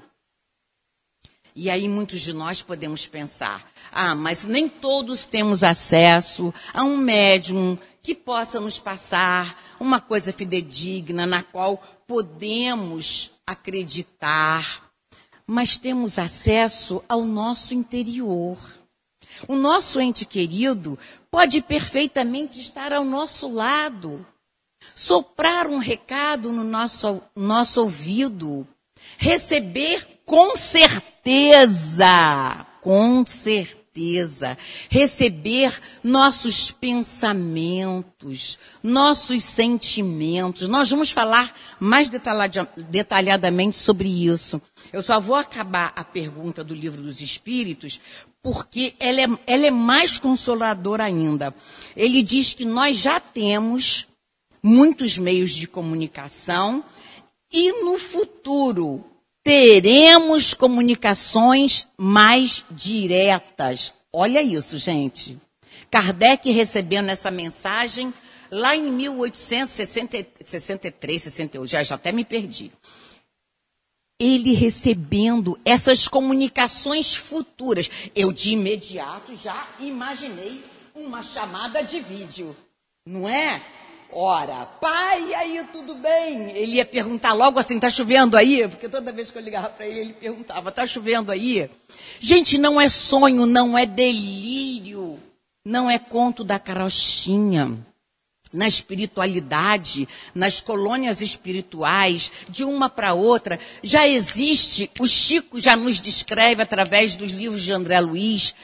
E 1.55 1.69
aí 1.69 1.89
muitos 1.89 2.21
de 2.21 2.33
nós 2.33 2.63
podemos 2.63 3.07
pensar: 3.07 3.67
ah, 3.91 4.15
mas 4.15 4.45
nem 4.45 4.69
todos 4.69 5.27
temos 5.27 5.63
acesso 5.63 6.55
a 6.73 6.85
um 6.85 6.97
médium 6.97 7.79
que 8.03 8.15
possa 8.15 8.61
nos 8.61 8.79
passar 8.79 9.59
uma 9.79 10.01
coisa 10.01 10.33
fidedigna 10.33 11.27
na 11.27 11.43
qual 11.43 11.83
podemos 12.07 13.31
acreditar. 13.47 14.91
Mas 15.47 15.77
temos 15.77 16.19
acesso 16.19 17.03
ao 17.09 17.25
nosso 17.25 17.75
interior. 17.75 18.80
O 19.49 19.57
nosso 19.57 20.01
ente 20.01 20.25
querido 20.25 20.99
pode 21.31 21.61
perfeitamente 21.63 22.61
estar 22.61 22.93
ao 22.93 23.05
nosso 23.05 23.49
lado, 23.49 24.27
soprar 24.95 25.67
um 25.67 25.79
recado 25.79 26.53
no 26.53 26.65
nosso, 26.65 27.23
nosso 27.35 27.81
ouvido, 27.81 28.67
receber 29.17 30.21
com 30.25 30.55
certeza, 30.55 32.07
com 32.81 33.25
certeza, 33.27 34.57
receber 34.89 35.77
nossos 36.05 36.71
pensamentos, 36.71 38.59
nossos 38.83 39.43
sentimentos. 39.43 40.69
Nós 40.69 40.89
vamos 40.89 41.11
falar 41.11 41.53
mais 41.81 42.09
detalhadamente 42.09 43.77
sobre 43.77 44.09
isso. 44.09 44.63
Eu 44.93 45.03
só 45.03 45.19
vou 45.19 45.35
acabar 45.35 45.93
a 45.97 46.05
pergunta 46.05 46.63
do 46.63 46.75
livro 46.75 47.03
dos 47.03 47.21
Espíritos, 47.21 48.01
porque 48.43 48.95
ela 48.99 49.21
é, 49.21 49.27
ela 49.47 49.67
é 49.67 49.71
mais 49.71 50.17
consoladora 50.19 51.05
ainda. 51.05 51.55
Ele 51.97 52.23
diz 52.23 52.55
que 52.55 52.65
nós 52.65 52.97
já 52.97 53.21
temos 53.21 54.07
muitos 54.63 55.19
meios 55.19 55.51
de 55.51 55.67
comunicação 55.67 56.85
e 57.53 57.85
no 57.85 57.99
futuro 57.99 59.05
teremos 59.43 60.55
comunicações 60.55 61.89
mais 61.99 62.65
diretas. 62.71 63.93
Olha 64.13 64.43
isso, 64.43 64.79
gente. 64.79 65.37
Kardec 65.91 66.51
recebendo 66.51 67.11
essa 67.11 67.31
mensagem 67.31 68.15
lá 68.51 68.75
em 68.77 68.91
1863, 68.91 71.23
68, 71.23 71.67
já, 71.67 71.83
já 71.83 71.95
até 71.95 72.13
me 72.13 72.23
perdi. 72.25 72.71
Ele 74.21 74.53
recebendo 74.53 75.59
essas 75.65 76.07
comunicações 76.07 77.17
futuras. 77.17 77.91
Eu 78.15 78.33
de 78.33 78.53
imediato 78.53 79.35
já 79.35 79.67
imaginei 79.81 80.63
uma 80.95 81.23
chamada 81.23 81.83
de 81.83 81.99
vídeo, 81.99 82.55
não 83.07 83.27
é? 83.27 83.63
Ora, 84.13 84.67
pai, 84.67 85.33
aí 85.35 85.65
tudo 85.73 85.95
bem? 85.95 86.51
Ele 86.51 86.77
ia 86.77 86.85
perguntar 86.85 87.33
logo 87.33 87.61
assim, 87.61 87.79
tá 87.79 87.89
chovendo 87.89 88.37
aí? 88.37 88.67
Porque 88.69 88.89
toda 88.89 89.13
vez 89.13 89.31
que 89.31 89.39
eu 89.39 89.43
ligava 89.43 89.71
para 89.71 89.87
ele, 89.87 90.01
ele 90.01 90.13
perguntava, 90.13 90.73
tá 90.73 90.85
chovendo 90.85 91.31
aí? 91.31 91.71
Gente, 92.19 92.59
não 92.59 92.81
é 92.81 92.89
sonho, 92.89 93.47
não 93.47 93.79
é 93.79 93.87
delírio, 93.87 95.19
não 95.65 95.89
é 95.89 95.99
conto 95.99 96.43
da 96.43 96.59
carochinha. 96.59 97.79
Na 98.53 98.67
espiritualidade, 98.67 100.09
nas 100.35 100.61
colônias 100.61 101.21
espirituais, 101.21 102.33
de 102.49 102.65
uma 102.65 102.89
para 102.89 103.15
outra, 103.15 103.61
já 103.83 104.09
existe, 104.09 104.91
o 104.99 105.07
Chico 105.07 105.61
já 105.61 105.77
nos 105.77 106.01
descreve 106.01 106.63
através 106.63 107.15
dos 107.15 107.33
livros 107.33 107.63
de 107.63 107.73
André 107.73 108.01
Luiz, 108.01 108.55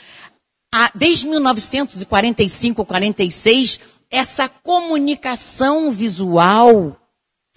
desde 0.95 1.27
1945 1.29 2.83
ou 2.83 2.87
46, 2.87 3.81
essa 4.11 4.49
comunicação 4.49 5.91
visual 5.91 6.97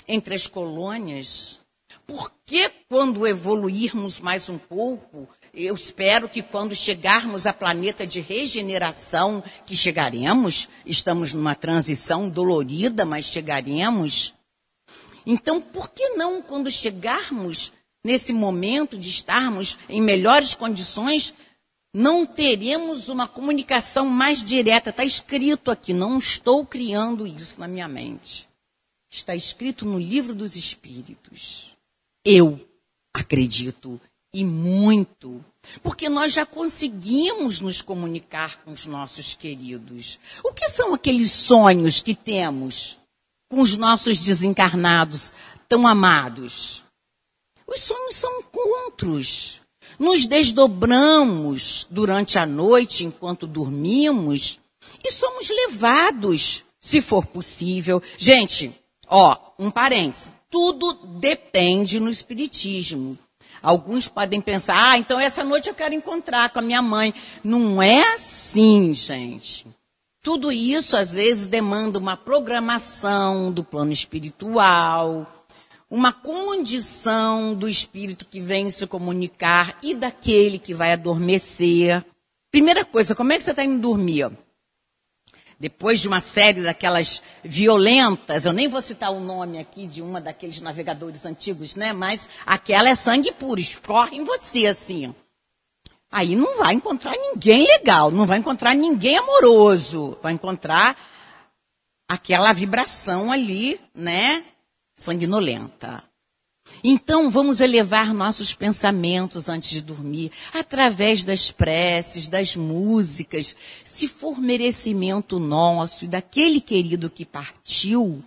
entre 0.07 0.35
as 0.35 0.47
colônias. 0.47 1.59
Porque 2.05 2.71
quando 2.89 3.27
evoluirmos 3.27 4.19
mais 4.19 4.49
um 4.49 4.57
pouco, 4.57 5.27
eu 5.65 5.75
espero 5.75 6.29
que 6.29 6.41
quando 6.41 6.73
chegarmos 6.73 7.45
a 7.45 7.53
planeta 7.53 8.07
de 8.07 8.21
regeneração, 8.21 9.43
que 9.65 9.75
chegaremos, 9.75 10.69
estamos 10.85 11.33
numa 11.33 11.53
transição 11.53 12.29
dolorida, 12.29 13.05
mas 13.05 13.25
chegaremos. 13.25 14.33
Então, 15.25 15.61
por 15.61 15.91
que 15.91 16.09
não, 16.09 16.41
quando 16.41 16.71
chegarmos 16.71 17.73
nesse 18.03 18.31
momento 18.31 18.97
de 18.97 19.09
estarmos 19.09 19.77
em 19.89 20.01
melhores 20.01 20.55
condições, 20.55 21.33
não 21.93 22.25
teremos 22.25 23.09
uma 23.09 23.27
comunicação 23.27 24.05
mais 24.05 24.43
direta. 24.43 24.91
Está 24.91 25.03
escrito 25.03 25.69
aqui, 25.71 25.93
não 25.93 26.17
estou 26.17 26.65
criando 26.65 27.27
isso 27.27 27.59
na 27.59 27.67
minha 27.67 27.87
mente. 27.87 28.47
Está 29.11 29.35
escrito 29.35 29.85
no 29.85 29.99
livro 29.99 30.33
dos 30.33 30.55
Espíritos. 30.55 31.75
Eu 32.23 32.65
acredito 33.13 33.99
e 34.33 34.43
muito, 34.45 35.43
porque 35.81 36.09
nós 36.09 36.33
já 36.33 36.45
conseguimos 36.45 37.61
nos 37.61 37.81
comunicar 37.81 38.63
com 38.63 38.71
os 38.71 38.85
nossos 38.85 39.33
queridos. 39.33 40.19
O 40.43 40.53
que 40.53 40.69
são 40.69 40.93
aqueles 40.93 41.31
sonhos 41.31 41.99
que 41.99 42.15
temos 42.15 42.97
com 43.49 43.61
os 43.61 43.77
nossos 43.77 44.19
desencarnados 44.19 45.33
tão 45.67 45.87
amados? 45.87 46.83
Os 47.67 47.81
sonhos 47.81 48.15
são 48.15 48.39
encontros 48.39 49.59
nos 49.97 50.25
desdobramos 50.25 51.87
durante 51.89 52.39
a 52.39 52.45
noite 52.45 53.05
enquanto 53.05 53.45
dormimos 53.45 54.59
e 55.03 55.11
somos 55.11 55.49
levados, 55.49 56.63
se 56.79 57.01
for 57.01 57.25
possível. 57.25 58.01
Gente, 58.17 58.71
ó, 59.07 59.37
um 59.59 59.69
parêntese. 59.69 60.31
Tudo 60.49 60.93
depende 61.19 61.99
no 61.99 62.09
espiritismo. 62.09 63.17
Alguns 63.61 64.07
podem 64.07 64.41
pensar, 64.41 64.91
ah, 64.91 64.97
então 64.97 65.19
essa 65.19 65.43
noite 65.43 65.69
eu 65.69 65.75
quero 65.75 65.93
encontrar 65.93 66.49
com 66.49 66.59
a 66.59 66.61
minha 66.61 66.81
mãe. 66.81 67.13
Não 67.43 67.81
é 67.81 68.13
assim, 68.13 68.93
gente. 68.93 69.67
Tudo 70.21 70.51
isso 70.51 70.97
às 70.97 71.13
vezes 71.13 71.45
demanda 71.45 71.97
uma 71.97 72.17
programação 72.17 73.51
do 73.51 73.63
plano 73.63 73.91
espiritual, 73.91 75.25
uma 75.89 76.13
condição 76.13 77.55
do 77.55 77.67
espírito 77.67 78.25
que 78.25 78.39
vem 78.39 78.69
se 78.69 78.85
comunicar 78.85 79.77
e 79.81 79.95
daquele 79.95 80.59
que 80.59 80.73
vai 80.73 80.91
adormecer. 80.91 82.05
Primeira 82.51 82.83
coisa, 82.85 83.15
como 83.15 83.31
é 83.31 83.37
que 83.37 83.43
você 83.43 83.51
está 83.51 83.63
indo 83.63 83.79
dormir? 83.79 84.31
Depois 85.59 85.99
de 85.99 86.07
uma 86.07 86.21
série 86.21 86.61
daquelas 86.61 87.21
violentas, 87.43 88.45
eu 88.45 88.53
nem 88.53 88.67
vou 88.67 88.81
citar 88.81 89.11
o 89.11 89.19
nome 89.19 89.59
aqui 89.59 89.85
de 89.85 90.01
uma 90.01 90.21
daqueles 90.21 90.61
navegadores 90.61 91.25
antigos, 91.25 91.75
né? 91.75 91.91
Mas 91.91 92.27
aquela 92.45 92.89
é 92.89 92.95
sangue 92.95 93.31
puro, 93.31 93.59
escorre 93.59 94.17
em 94.17 94.23
você 94.23 94.67
assim. 94.67 95.13
Aí 96.11 96.35
não 96.35 96.57
vai 96.57 96.73
encontrar 96.73 97.11
ninguém 97.11 97.67
legal, 97.67 98.09
não 98.09 98.25
vai 98.25 98.39
encontrar 98.39 98.73
ninguém 98.73 99.17
amoroso, 99.17 100.17
vai 100.21 100.33
encontrar 100.33 100.97
aquela 102.07 102.53
vibração 102.53 103.31
ali, 103.31 103.79
né? 103.93 104.43
sanguinolenta. 104.99 106.03
Então, 106.83 107.29
vamos 107.29 107.59
elevar 107.59 108.13
nossos 108.13 108.53
pensamentos 108.53 109.49
antes 109.49 109.69
de 109.69 109.81
dormir, 109.81 110.31
através 110.53 111.23
das 111.23 111.51
preces, 111.51 112.27
das 112.27 112.55
músicas. 112.55 113.55
Se 113.83 114.07
for 114.07 114.39
merecimento 114.39 115.39
nosso 115.39 116.05
e 116.05 116.07
daquele 116.07 116.61
querido 116.61 117.09
que 117.09 117.25
partiu, 117.25 118.23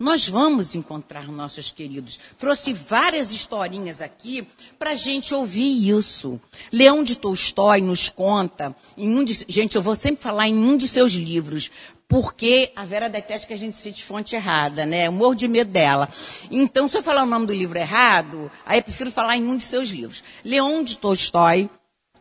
nós 0.00 0.26
vamos 0.26 0.74
encontrar 0.74 1.28
nossos 1.28 1.70
queridos. 1.70 2.18
Trouxe 2.38 2.72
várias 2.72 3.32
historinhas 3.32 4.00
aqui 4.00 4.46
para 4.78 4.92
a 4.92 4.94
gente 4.94 5.34
ouvir 5.34 5.90
isso. 5.90 6.40
Leão 6.72 7.04
de 7.04 7.16
Tolstói 7.16 7.82
nos 7.82 8.08
conta, 8.08 8.74
em 8.96 9.14
um 9.14 9.22
de, 9.22 9.44
gente, 9.46 9.76
eu 9.76 9.82
vou 9.82 9.94
sempre 9.94 10.22
falar 10.22 10.48
em 10.48 10.56
um 10.56 10.74
de 10.74 10.88
seus 10.88 11.12
livros, 11.12 11.70
porque 12.10 12.72
a 12.74 12.84
Vera 12.84 13.08
detesta 13.08 13.46
que 13.46 13.54
a 13.54 13.56
gente 13.56 13.76
cite 13.76 14.04
fonte 14.04 14.34
errada, 14.34 14.84
né? 14.84 15.06
Eu 15.06 15.12
morro 15.12 15.36
de 15.36 15.46
medo 15.46 15.70
dela. 15.70 16.08
Então, 16.50 16.88
se 16.88 16.98
eu 16.98 17.04
falar 17.04 17.22
o 17.22 17.26
nome 17.26 17.46
do 17.46 17.54
livro 17.54 17.78
errado, 17.78 18.50
aí 18.66 18.80
eu 18.80 18.82
prefiro 18.82 19.12
falar 19.12 19.36
em 19.36 19.46
um 19.46 19.56
de 19.56 19.62
seus 19.62 19.90
livros. 19.90 20.24
Leon 20.44 20.82
de 20.82 20.98
Tolstói, 20.98 21.70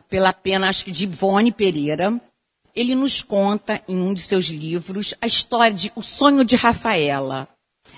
pela 0.07 0.31
pena, 0.31 0.69
acho 0.69 0.85
que 0.85 0.91
de 0.91 1.05
Ivone 1.05 1.51
Pereira, 1.51 2.21
ele 2.75 2.93
nos 2.93 3.23
conta 3.23 3.81
em 3.87 3.99
um 3.99 4.13
de 4.13 4.21
seus 4.21 4.45
livros 4.45 5.15
a 5.19 5.25
história 5.25 5.73
de 5.73 5.91
O 5.95 6.03
Sonho 6.03 6.45
de 6.45 6.55
Rafaela. 6.55 7.47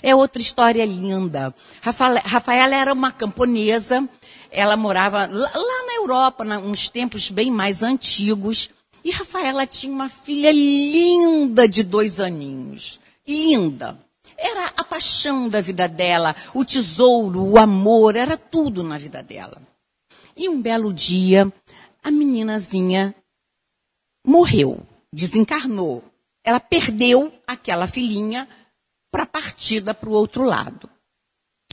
É 0.01 0.15
outra 0.15 0.41
história 0.41 0.85
linda. 0.85 1.53
Rafaela 1.81 2.73
era 2.73 2.93
uma 2.93 3.11
camponesa, 3.11 4.07
ela 4.49 4.77
morava 4.77 5.27
lá 5.29 5.85
na 5.87 5.95
Europa, 5.95 6.45
uns 6.45 6.87
tempos 6.87 7.29
bem 7.29 7.51
mais 7.51 7.83
antigos, 7.83 8.69
e 9.03 9.11
Rafaela 9.11 9.65
tinha 9.65 9.93
uma 9.93 10.09
filha 10.09 10.51
linda 10.51 11.67
de 11.67 11.83
dois 11.83 12.19
aninhos. 12.19 12.99
Linda. 13.27 13.99
Era 14.37 14.73
a 14.77 14.83
paixão 14.83 15.47
da 15.47 15.61
vida 15.61 15.87
dela, 15.87 16.35
o 16.53 16.65
tesouro, 16.65 17.43
o 17.43 17.59
amor, 17.59 18.15
era 18.15 18.35
tudo 18.35 18.83
na 18.83 18.97
vida 18.97 19.21
dela. 19.21 19.61
E 20.35 20.49
um 20.49 20.59
belo 20.59 20.91
dia, 20.91 21.51
a 22.03 22.09
meninazinha 22.09 23.13
morreu, 24.25 24.79
desencarnou. 25.13 26.03
Ela 26.43 26.59
perdeu 26.59 27.31
aquela 27.45 27.85
filhinha 27.85 28.47
para 29.11 29.23
a 29.23 29.27
partida 29.27 29.93
para 29.93 30.09
o 30.09 30.13
outro 30.13 30.43
lado. 30.43 30.89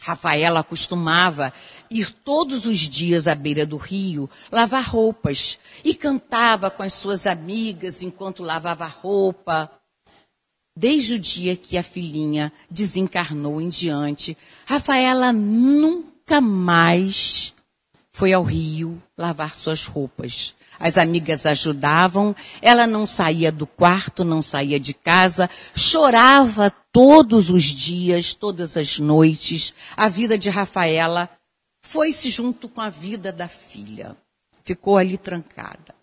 Rafaela 0.02 0.62
costumava 0.62 1.52
ir 1.90 2.10
todos 2.10 2.66
os 2.66 2.78
dias 2.80 3.26
à 3.26 3.34
beira 3.34 3.66
do 3.66 3.76
rio 3.76 4.28
lavar 4.50 4.84
roupas 4.84 5.58
e 5.84 5.94
cantava 5.94 6.70
com 6.70 6.82
as 6.82 6.92
suas 6.92 7.26
amigas 7.26 8.02
enquanto 8.02 8.42
lavava 8.42 8.86
roupa. 8.86 9.70
Desde 10.76 11.14
o 11.14 11.18
dia 11.18 11.56
que 11.56 11.76
a 11.76 11.82
filhinha 11.82 12.52
desencarnou 12.70 13.60
em 13.60 13.68
diante, 13.68 14.38
Rafaela 14.64 15.32
nunca 15.32 16.40
mais 16.40 17.52
foi 18.12 18.32
ao 18.32 18.42
rio 18.42 19.02
lavar 19.16 19.54
suas 19.54 19.84
roupas. 19.86 20.54
As 20.80 20.96
amigas 20.96 21.46
ajudavam, 21.46 22.34
ela 22.62 22.86
não 22.86 23.04
saía 23.04 23.50
do 23.50 23.66
quarto, 23.66 24.24
não 24.24 24.40
saía 24.40 24.78
de 24.78 24.94
casa, 24.94 25.50
chorava 25.74 26.72
todos 26.98 27.48
os 27.48 27.62
dias, 27.62 28.34
todas 28.34 28.76
as 28.76 28.98
noites. 28.98 29.72
A 29.96 30.08
vida 30.08 30.36
de 30.36 30.50
Rafaela 30.50 31.30
foi-se 31.80 32.28
junto 32.28 32.68
com 32.68 32.80
a 32.80 32.90
vida 32.90 33.30
da 33.30 33.46
filha. 33.46 34.16
Ficou 34.64 34.98
ali 34.98 35.16
trancada. 35.16 35.94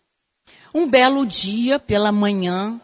Um 0.74 0.88
belo 0.88 1.26
dia, 1.26 1.78
pela 1.78 2.14
manhã, 2.14 2.80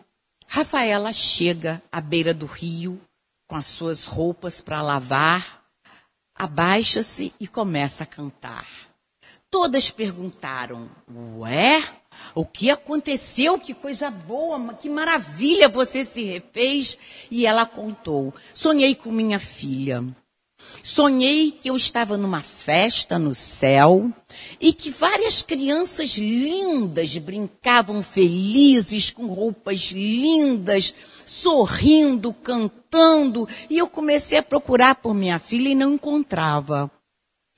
Rafaela 0.45 1.13
chega 1.13 1.81
à 1.89 2.01
beira 2.01 2.33
do 2.33 2.45
rio 2.45 2.99
com 3.47 3.55
as 3.55 3.67
suas 3.67 4.03
roupas 4.03 4.59
para 4.59 4.81
lavar, 4.81 5.63
abaixa-se 6.35 7.33
e 7.39 7.47
começa 7.47 8.03
a 8.03 8.07
cantar. 8.07 8.67
Todas 9.49 9.89
perguntaram: 9.89 10.89
Ué? 11.37 12.00
O 12.33 12.45
que 12.45 12.69
aconteceu? 12.69 13.59
Que 13.59 13.73
coisa 13.73 14.09
boa, 14.09 14.73
que 14.73 14.89
maravilha 14.89 15.67
você 15.67 16.05
se 16.05 16.23
refez. 16.23 16.97
E 17.29 17.45
ela 17.45 17.65
contou: 17.65 18.33
Sonhei 18.53 18.95
com 18.95 19.11
minha 19.11 19.39
filha. 19.39 20.03
Sonhei 20.83 21.51
que 21.51 21.69
eu 21.69 21.75
estava 21.75 22.17
numa 22.17 22.41
festa 22.41 23.19
no 23.19 23.35
céu 23.35 24.11
e 24.59 24.73
que 24.73 24.89
várias 24.89 25.41
crianças 25.41 26.17
lindas 26.17 27.17
brincavam 27.17 28.01
felizes 28.01 29.09
com 29.09 29.27
roupas 29.27 29.91
lindas, 29.91 30.93
sorrindo, 31.25 32.33
cantando, 32.33 33.47
e 33.69 33.77
eu 33.77 33.87
comecei 33.87 34.39
a 34.39 34.43
procurar 34.43 34.95
por 34.95 35.13
minha 35.13 35.39
filha 35.39 35.69
e 35.69 35.75
não 35.75 35.93
encontrava. 35.93 36.89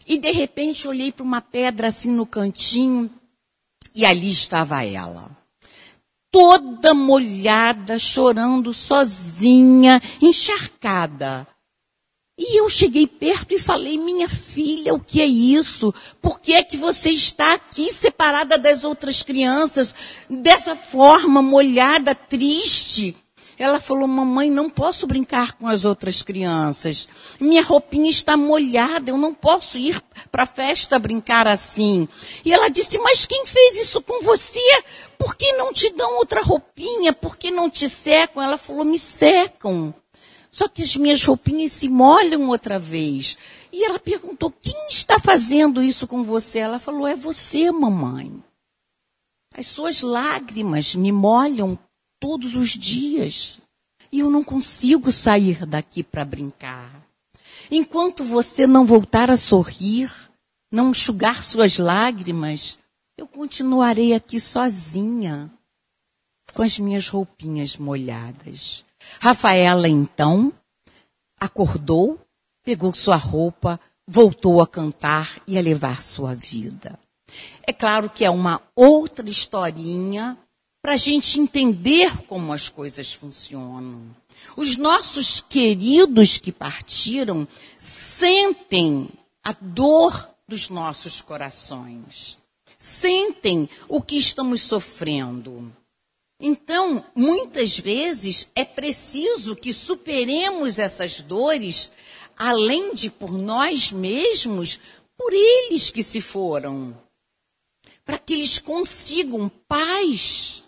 E 0.06 0.17
de 0.17 0.32
repente 0.32 0.88
olhei 0.88 1.12
para 1.12 1.23
uma 1.23 1.41
pedra 1.41 1.88
assim 1.88 2.12
no 2.12 2.26
cantinho 2.26 3.10
e 3.95 4.06
ali 4.06 4.32
estava 4.32 4.84
ela. 4.84 5.32
Toda 6.32 6.93
molhada, 6.93 7.99
chorando 7.99 8.73
sozinha, 8.73 10.01
encharcada. 10.21 11.47
E 12.38 12.60
eu 12.60 12.67
cheguei 12.67 13.06
perto 13.06 13.53
e 13.53 13.60
falei, 13.60 13.97
minha 13.97 14.27
filha, 14.27 14.95
o 14.95 14.99
que 14.99 15.21
é 15.21 15.25
isso? 15.25 15.93
Por 16.19 16.39
que 16.39 16.53
é 16.53 16.63
que 16.63 16.75
você 16.75 17.12
está 17.12 17.53
aqui 17.53 17.91
separada 17.91 18.58
das 18.58 18.84
outras 18.84 19.21
crianças, 19.21 19.93
dessa 20.27 20.75
forma, 20.75 21.43
molhada, 21.43 22.15
triste? 22.15 23.15
Ela 23.57 23.79
falou, 23.79 24.07
mamãe, 24.07 24.49
não 24.49 24.69
posso 24.69 25.05
brincar 25.05 25.53
com 25.53 25.67
as 25.67 25.85
outras 25.85 26.21
crianças. 26.21 27.07
Minha 27.39 27.63
roupinha 27.63 28.09
está 28.09 28.35
molhada, 28.35 29.11
eu 29.11 29.17
não 29.17 29.33
posso 29.33 29.77
ir 29.77 30.01
para 30.31 30.43
a 30.43 30.47
festa 30.47 30.97
brincar 30.97 31.47
assim. 31.47 32.07
E 32.43 32.51
ela 32.51 32.69
disse, 32.69 32.97
mas 32.99 33.25
quem 33.25 33.45
fez 33.45 33.77
isso 33.77 34.01
com 34.01 34.23
você? 34.23 34.83
Por 35.17 35.35
que 35.35 35.53
não 35.53 35.71
te 35.71 35.89
dão 35.91 36.17
outra 36.17 36.41
roupinha? 36.41 37.13
Por 37.13 37.37
que 37.37 37.51
não 37.51 37.69
te 37.69 37.87
secam? 37.89 38.41
Ela 38.41 38.57
falou, 38.57 38.83
me 38.83 38.97
secam. 38.97 39.93
Só 40.53 40.67
que 40.67 40.83
as 40.83 40.95
minhas 40.95 41.23
roupinhas 41.23 41.71
se 41.71 41.89
molham 41.89 42.47
outra 42.47 42.77
vez. 42.77 43.35
E 43.71 43.83
ela 43.83 43.97
perguntou: 43.97 44.51
quem 44.51 44.87
está 44.87 45.17
fazendo 45.19 45.81
isso 45.81 46.05
com 46.05 46.23
você? 46.23 46.59
Ela 46.59 46.77
falou: 46.77 47.07
é 47.07 47.15
você, 47.15 47.71
mamãe. 47.71 48.31
As 49.51 49.65
suas 49.65 50.03
lágrimas 50.03 50.93
me 50.93 51.11
molham 51.11 51.77
todos 52.23 52.55
os 52.55 52.69
dias. 52.69 53.59
E 54.09 54.19
eu 54.19 54.29
não 54.29 54.45
consigo 54.45 55.12
sair 55.12 55.65
daqui 55.65 56.01
para 56.01 56.23
brincar. 56.23 57.05
Enquanto 57.69 58.23
você 58.23 58.65
não 58.65 58.86
voltar 58.86 59.29
a 59.29 59.36
sorrir, 59.36 60.09
não 60.71 60.91
enxugar 60.91 61.43
suas 61.43 61.77
lágrimas, 61.77 62.79
eu 63.17 63.27
continuarei 63.27 64.13
aqui 64.13 64.39
sozinha, 64.39 65.51
com 66.53 66.62
as 66.63 66.79
minhas 66.79 67.09
roupinhas 67.09 67.75
molhadas. 67.75 68.86
Rafaela, 69.19 69.89
então, 69.89 70.53
acordou, 71.38 72.17
pegou 72.63 72.95
sua 72.95 73.17
roupa, 73.17 73.77
voltou 74.07 74.62
a 74.62 74.67
cantar 74.67 75.41
e 75.45 75.57
a 75.57 75.62
levar 75.62 76.01
sua 76.01 76.33
vida. 76.33 76.97
É 77.67 77.73
claro 77.73 78.09
que 78.09 78.23
é 78.23 78.29
uma 78.29 78.62
outra 78.73 79.27
historinha 79.27 80.38
para 80.84 80.96
a 80.96 80.98
gente 80.98 81.39
entender 81.39 82.26
como 82.28 82.52
as 82.52 82.67
coisas 82.67 83.13
funcionam. 83.13 84.13
Os 84.58 84.76
nossos 84.76 85.39
queridos 85.39 86.38
que 86.38 86.52
partiram 86.52 87.48
sentem 87.78 89.10
a 89.41 89.54
dor 89.54 90.30
dos 90.46 90.69
nossos 90.69 91.22
corações, 91.22 92.38
sentem 92.78 93.69
o 93.88 94.02
que 94.02 94.17
estamos 94.17 94.62
sofrendo. 94.62 95.74
Então, 96.38 97.06
muitas 97.15 97.80
vezes 97.80 98.50
é 98.54 98.65
preciso 98.65 99.56
que 99.56 99.72
superemos 99.72 100.78
essas 100.78 101.22
dores, 101.22 101.93
além 102.36 102.93
de 102.93 103.10
por 103.10 103.32
nós 103.32 103.89
mesmos, 103.89 104.82
por 105.17 105.32
eles 105.32 105.89
que 105.89 106.04
se 106.04 106.19
foram. 106.19 106.93
Para 108.04 108.19
que 108.19 108.34
eles 108.34 108.60
consigam 108.60 109.50
paz, 109.65 110.62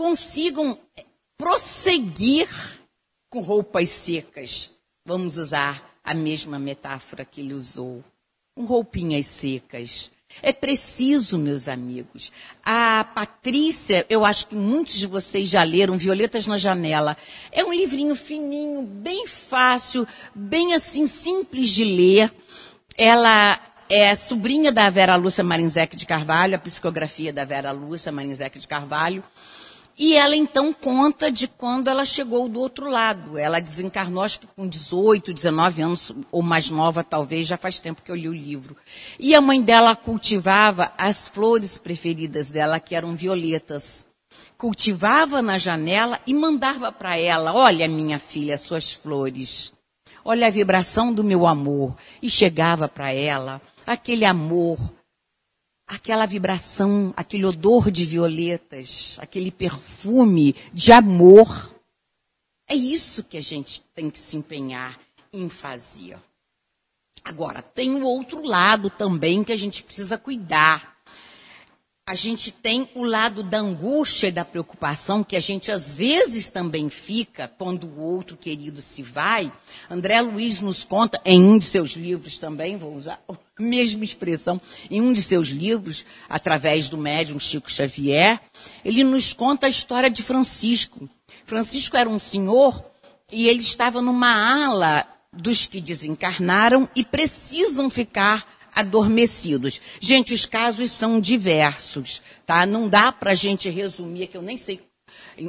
consigam 0.00 0.78
prosseguir 1.36 2.48
com 3.28 3.42
roupas 3.42 3.90
secas. 3.90 4.70
Vamos 5.04 5.36
usar 5.36 6.00
a 6.02 6.14
mesma 6.14 6.58
metáfora 6.58 7.22
que 7.22 7.42
ele 7.42 7.52
usou. 7.52 8.02
Com 8.56 8.64
roupinhas 8.64 9.26
secas. 9.26 10.10
É 10.42 10.54
preciso, 10.54 11.36
meus 11.36 11.68
amigos. 11.68 12.32
A 12.64 13.04
Patrícia, 13.14 14.06
eu 14.08 14.24
acho 14.24 14.46
que 14.46 14.54
muitos 14.54 14.94
de 14.94 15.06
vocês 15.06 15.50
já 15.50 15.62
leram 15.62 15.98
Violetas 15.98 16.46
na 16.46 16.56
Janela. 16.56 17.14
É 17.52 17.62
um 17.62 17.74
livrinho 17.74 18.16
fininho, 18.16 18.80
bem 18.80 19.26
fácil, 19.26 20.08
bem 20.34 20.72
assim 20.72 21.06
simples 21.06 21.68
de 21.68 21.84
ler. 21.84 22.32
Ela 22.96 23.60
é 23.90 24.16
sobrinha 24.16 24.72
da 24.72 24.88
Vera 24.88 25.16
Lúcia 25.16 25.44
Marinzec 25.44 25.94
de 25.94 26.06
Carvalho, 26.06 26.56
a 26.56 26.58
psicografia 26.58 27.34
da 27.34 27.44
Vera 27.44 27.70
Lúcia 27.70 28.10
Marinzec 28.10 28.58
de 28.58 28.66
Carvalho. 28.66 29.22
E 30.02 30.14
ela 30.14 30.34
então 30.34 30.72
conta 30.72 31.30
de 31.30 31.46
quando 31.46 31.88
ela 31.88 32.06
chegou 32.06 32.48
do 32.48 32.58
outro 32.58 32.88
lado. 32.88 33.36
Ela 33.36 33.60
desencarnou, 33.60 34.22
acho 34.22 34.40
que 34.40 34.46
com 34.46 34.66
18, 34.66 35.34
19 35.34 35.82
anos, 35.82 36.10
ou 36.32 36.40
mais 36.40 36.70
nova 36.70 37.04
talvez, 37.04 37.46
já 37.46 37.58
faz 37.58 37.78
tempo 37.78 38.00
que 38.00 38.10
eu 38.10 38.16
li 38.16 38.26
o 38.26 38.32
livro. 38.32 38.74
E 39.18 39.34
a 39.34 39.42
mãe 39.42 39.60
dela 39.60 39.94
cultivava 39.94 40.90
as 40.96 41.28
flores 41.28 41.76
preferidas 41.76 42.48
dela, 42.48 42.80
que 42.80 42.94
eram 42.94 43.14
violetas. 43.14 44.06
Cultivava 44.56 45.42
na 45.42 45.58
janela 45.58 46.18
e 46.26 46.32
mandava 46.32 46.90
para 46.90 47.18
ela: 47.18 47.52
Olha, 47.52 47.86
minha 47.86 48.18
filha, 48.18 48.56
suas 48.56 48.90
flores. 48.90 49.70
Olha 50.24 50.46
a 50.46 50.50
vibração 50.50 51.12
do 51.12 51.22
meu 51.22 51.46
amor. 51.46 51.94
E 52.22 52.30
chegava 52.30 52.88
para 52.88 53.12
ela 53.12 53.60
aquele 53.86 54.24
amor 54.24 54.78
aquela 55.90 56.24
vibração, 56.24 57.12
aquele 57.16 57.44
odor 57.44 57.90
de 57.90 58.04
violetas, 58.04 59.18
aquele 59.20 59.50
perfume 59.50 60.54
de 60.72 60.92
amor. 60.92 61.74
É 62.68 62.76
isso 62.76 63.24
que 63.24 63.36
a 63.36 63.42
gente 63.42 63.82
tem 63.92 64.08
que 64.08 64.20
se 64.20 64.36
empenhar 64.36 64.98
em 65.32 65.48
fazer. 65.48 66.16
Agora, 67.24 67.60
tem 67.60 67.96
o 67.96 68.04
outro 68.04 68.40
lado 68.40 68.88
também 68.88 69.42
que 69.42 69.52
a 69.52 69.56
gente 69.56 69.82
precisa 69.82 70.16
cuidar 70.16 71.00
a 72.10 72.14
gente 72.16 72.50
tem 72.50 72.88
o 72.96 73.04
lado 73.04 73.40
da 73.40 73.58
angústia 73.58 74.26
e 74.26 74.32
da 74.32 74.44
preocupação 74.44 75.22
que 75.22 75.36
a 75.36 75.40
gente 75.40 75.70
às 75.70 75.94
vezes 75.94 76.48
também 76.48 76.90
fica 76.90 77.46
quando 77.46 77.84
o 77.84 78.00
outro 78.00 78.36
querido 78.36 78.82
se 78.82 79.00
vai. 79.00 79.52
André 79.88 80.20
Luiz 80.20 80.60
nos 80.60 80.82
conta 80.82 81.20
em 81.24 81.40
um 81.40 81.56
de 81.56 81.66
seus 81.66 81.92
livros 81.92 82.36
também, 82.36 82.76
vou 82.76 82.96
usar 82.96 83.22
mesma 83.60 84.04
expressão, 84.04 84.60
em 84.90 85.00
um 85.00 85.12
de 85.12 85.22
seus 85.22 85.48
livros, 85.48 86.04
através 86.28 86.88
do 86.88 86.96
médium 86.96 87.38
Chico 87.38 87.70
Xavier, 87.70 88.40
ele 88.84 89.04
nos 89.04 89.32
conta 89.32 89.66
a 89.66 89.70
história 89.70 90.10
de 90.10 90.22
Francisco. 90.22 91.08
Francisco 91.46 91.96
era 91.96 92.08
um 92.08 92.18
senhor 92.18 92.84
e 93.32 93.48
ele 93.48 93.60
estava 93.60 94.00
numa 94.00 94.64
ala 94.64 95.06
dos 95.32 95.66
que 95.66 95.80
desencarnaram 95.80 96.88
e 96.94 97.04
precisam 97.04 97.88
ficar 97.88 98.46
adormecidos. 98.74 99.80
Gente, 100.00 100.32
os 100.34 100.46
casos 100.46 100.90
são 100.90 101.20
diversos, 101.20 102.22
tá? 102.46 102.66
Não 102.66 102.88
dá 102.88 103.12
para 103.12 103.32
a 103.32 103.34
gente 103.34 103.68
resumir, 103.68 104.28
que 104.28 104.36
eu 104.36 104.42
nem 104.42 104.56
sei 104.56 104.80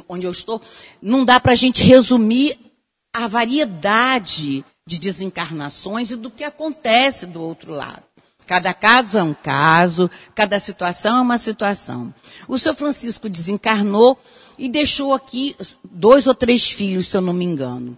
onde 0.08 0.26
eu 0.26 0.30
estou, 0.30 0.60
não 1.00 1.24
dá 1.24 1.38
para 1.38 1.52
a 1.52 1.56
gente 1.56 1.82
resumir 1.84 2.56
a 3.12 3.26
variedade 3.26 4.64
de 4.86 4.98
desencarnações 4.98 6.10
e 6.10 6.16
do 6.16 6.30
que 6.30 6.44
acontece 6.44 7.26
do 7.26 7.40
outro 7.42 7.72
lado. 7.72 8.02
Cada 8.46 8.74
caso 8.74 9.18
é 9.18 9.22
um 9.22 9.34
caso, 9.34 10.10
cada 10.34 10.58
situação 10.58 11.18
é 11.18 11.20
uma 11.20 11.38
situação. 11.38 12.12
O 12.48 12.58
seu 12.58 12.74
Francisco 12.74 13.28
desencarnou 13.28 14.18
e 14.58 14.68
deixou 14.68 15.14
aqui 15.14 15.56
dois 15.84 16.26
ou 16.26 16.34
três 16.34 16.70
filhos, 16.70 17.06
se 17.06 17.16
eu 17.16 17.20
não 17.20 17.32
me 17.32 17.44
engano. 17.44 17.96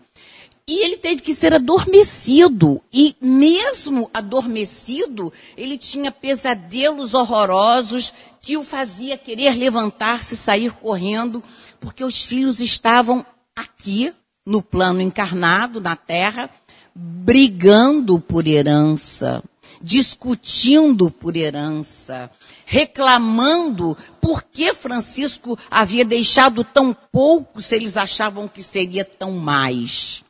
E 0.66 0.83
ele 0.83 0.97
teve 0.97 1.20
que 1.20 1.35
ser 1.35 1.53
adormecido. 1.53 2.81
E 2.92 3.14
mesmo 3.20 4.11
adormecido, 4.14 5.33
ele 5.57 5.77
tinha 5.77 6.11
pesadelos 6.11 7.12
horrorosos 7.12 8.14
que 8.40 8.57
o 8.57 8.64
fazia 8.64 9.18
querer 9.18 9.55
levantar-se 9.57 10.37
sair 10.37 10.73
correndo, 10.73 11.42
porque 11.81 12.03
os 12.05 12.25
filhos 12.25 12.61
estavam 12.61 13.25
aqui, 13.55 14.14
no 14.47 14.62
plano 14.62 15.01
encarnado, 15.01 15.81
na 15.81 15.97
terra, 15.97 16.51
brigando 16.94 18.20
por 18.20 18.46
herança, 18.46 19.42
discutindo 19.83 21.11
por 21.11 21.37
herança, 21.37 22.30
reclamando 22.64 23.96
por 24.20 24.42
que 24.42 24.72
Francisco 24.72 25.59
havia 25.70 26.04
deixado 26.04 26.62
tão 26.62 26.94
pouco 26.94 27.61
se 27.61 27.74
eles 27.74 27.96
achavam 27.96 28.46
que 28.46 28.62
seria 28.62 29.04
tão 29.04 29.33
mais. 29.33 30.24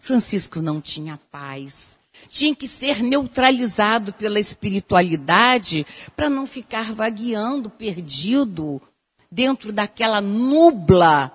Francisco 0.00 0.60
não 0.60 0.80
tinha 0.80 1.20
paz. 1.30 1.98
Tinha 2.28 2.54
que 2.54 2.68
ser 2.68 3.02
neutralizado 3.02 4.12
pela 4.12 4.38
espiritualidade 4.38 5.86
para 6.14 6.28
não 6.28 6.46
ficar 6.46 6.92
vagueando, 6.92 7.70
perdido, 7.70 8.80
dentro 9.30 9.72
daquela 9.72 10.20
nubla 10.20 11.32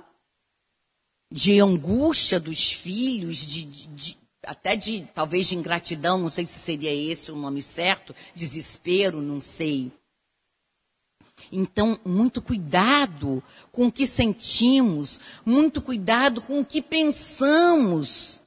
de 1.32 1.60
angústia 1.60 2.39
dos 2.39 2.71
filhos, 2.71 3.38
de, 3.38 3.63
de, 3.65 4.17
até 4.47 4.75
de, 4.75 5.07
talvez 5.13 5.47
de 5.47 5.57
ingratidão, 5.57 6.17
não 6.17 6.29
sei 6.29 6.45
se 6.45 6.60
seria 6.60 6.93
esse 6.93 7.31
o 7.31 7.36
nome 7.36 7.62
certo, 7.62 8.15
desespero, 8.33 9.21
não 9.21 9.41
sei. 9.41 9.91
Então, 11.51 11.99
muito 12.03 12.41
cuidado 12.41 13.43
com 13.71 13.88
o 13.88 13.91
que 13.91 14.07
sentimos, 14.07 15.19
muito 15.45 15.81
cuidado 15.81 16.41
com 16.41 16.60
o 16.60 16.65
que 16.65 16.81
pensamos 16.81 18.41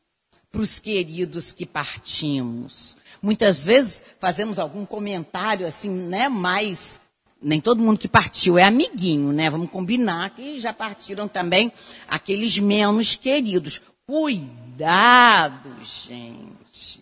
para 0.50 0.60
os 0.60 0.80
queridos 0.80 1.52
que 1.52 1.64
partimos. 1.64 2.96
Muitas 3.22 3.64
vezes 3.64 4.02
fazemos 4.18 4.58
algum 4.58 4.84
comentário 4.84 5.66
assim, 5.66 5.88
né, 5.88 6.28
mais 6.28 7.00
nem 7.42 7.60
todo 7.60 7.82
mundo 7.82 7.98
que 7.98 8.08
partiu 8.08 8.58
é 8.58 8.64
amiguinho, 8.64 9.32
né? 9.32 9.48
Vamos 9.48 9.70
combinar 9.70 10.28
que 10.34 10.60
já 10.60 10.74
partiram 10.74 11.26
também 11.26 11.72
aqueles 12.06 12.58
menos 12.58 13.14
queridos. 13.14 13.80
Cuidado, 14.06 14.69
gente. 15.83 17.01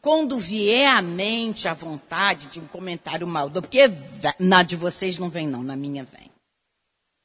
Quando 0.00 0.38
vier 0.38 0.88
à 0.92 1.00
mente 1.00 1.68
a 1.68 1.74
vontade 1.74 2.48
de 2.48 2.58
um 2.58 2.66
comentário 2.66 3.26
maldoso, 3.26 3.62
porque 3.62 3.82
na 4.38 4.62
de 4.62 4.74
vocês 4.74 5.18
não 5.18 5.30
vem 5.30 5.46
não, 5.46 5.62
na 5.62 5.76
minha 5.76 6.04
vem. 6.04 6.30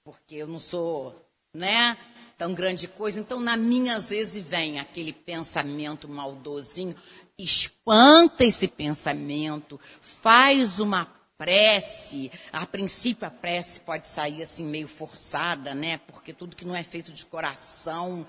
Porque 0.03 0.35
eu 0.35 0.47
não 0.47 0.59
sou, 0.59 1.15
né, 1.53 1.97
tão 2.37 2.53
grande 2.53 2.87
coisa, 2.87 3.19
então 3.19 3.39
na 3.39 3.57
minha 3.57 3.95
às 3.95 4.09
vezes 4.09 4.45
vem 4.45 4.79
aquele 4.79 5.11
pensamento 5.11 6.07
maldosinho, 6.07 6.95
espanta 7.37 8.45
esse 8.45 8.67
pensamento, 8.67 9.79
faz 9.99 10.79
uma 10.79 11.05
prece, 11.37 12.31
a 12.51 12.65
princípio 12.65 13.27
a 13.27 13.31
prece 13.31 13.79
pode 13.79 14.07
sair 14.07 14.41
assim 14.41 14.65
meio 14.65 14.87
forçada, 14.87 15.73
né? 15.75 15.99
Porque 16.07 16.33
tudo 16.33 16.55
que 16.55 16.65
não 16.65 16.75
é 16.75 16.83
feito 16.83 17.11
de 17.11 17.25
coração, 17.25 18.25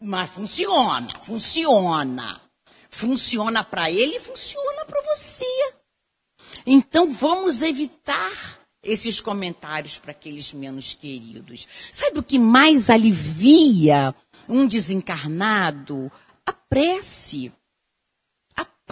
mas 0.00 0.30
funciona, 0.30 1.18
funciona. 1.20 2.40
Funciona 2.90 3.64
para 3.64 3.90
ele 3.90 4.16
e 4.16 4.20
funciona 4.20 4.84
para 4.84 5.00
você. 5.00 5.74
Então 6.66 7.12
vamos 7.14 7.62
evitar 7.62 8.60
esses 8.82 9.20
comentários 9.20 9.98
para 9.98 10.10
aqueles 10.10 10.52
menos 10.52 10.92
queridos. 10.94 11.66
Sabe 11.90 12.18
o 12.18 12.22
que 12.22 12.38
mais 12.38 12.90
alivia 12.90 14.14
um 14.48 14.66
desencarnado? 14.66 16.12
A 16.44 16.52
prece 16.52 17.52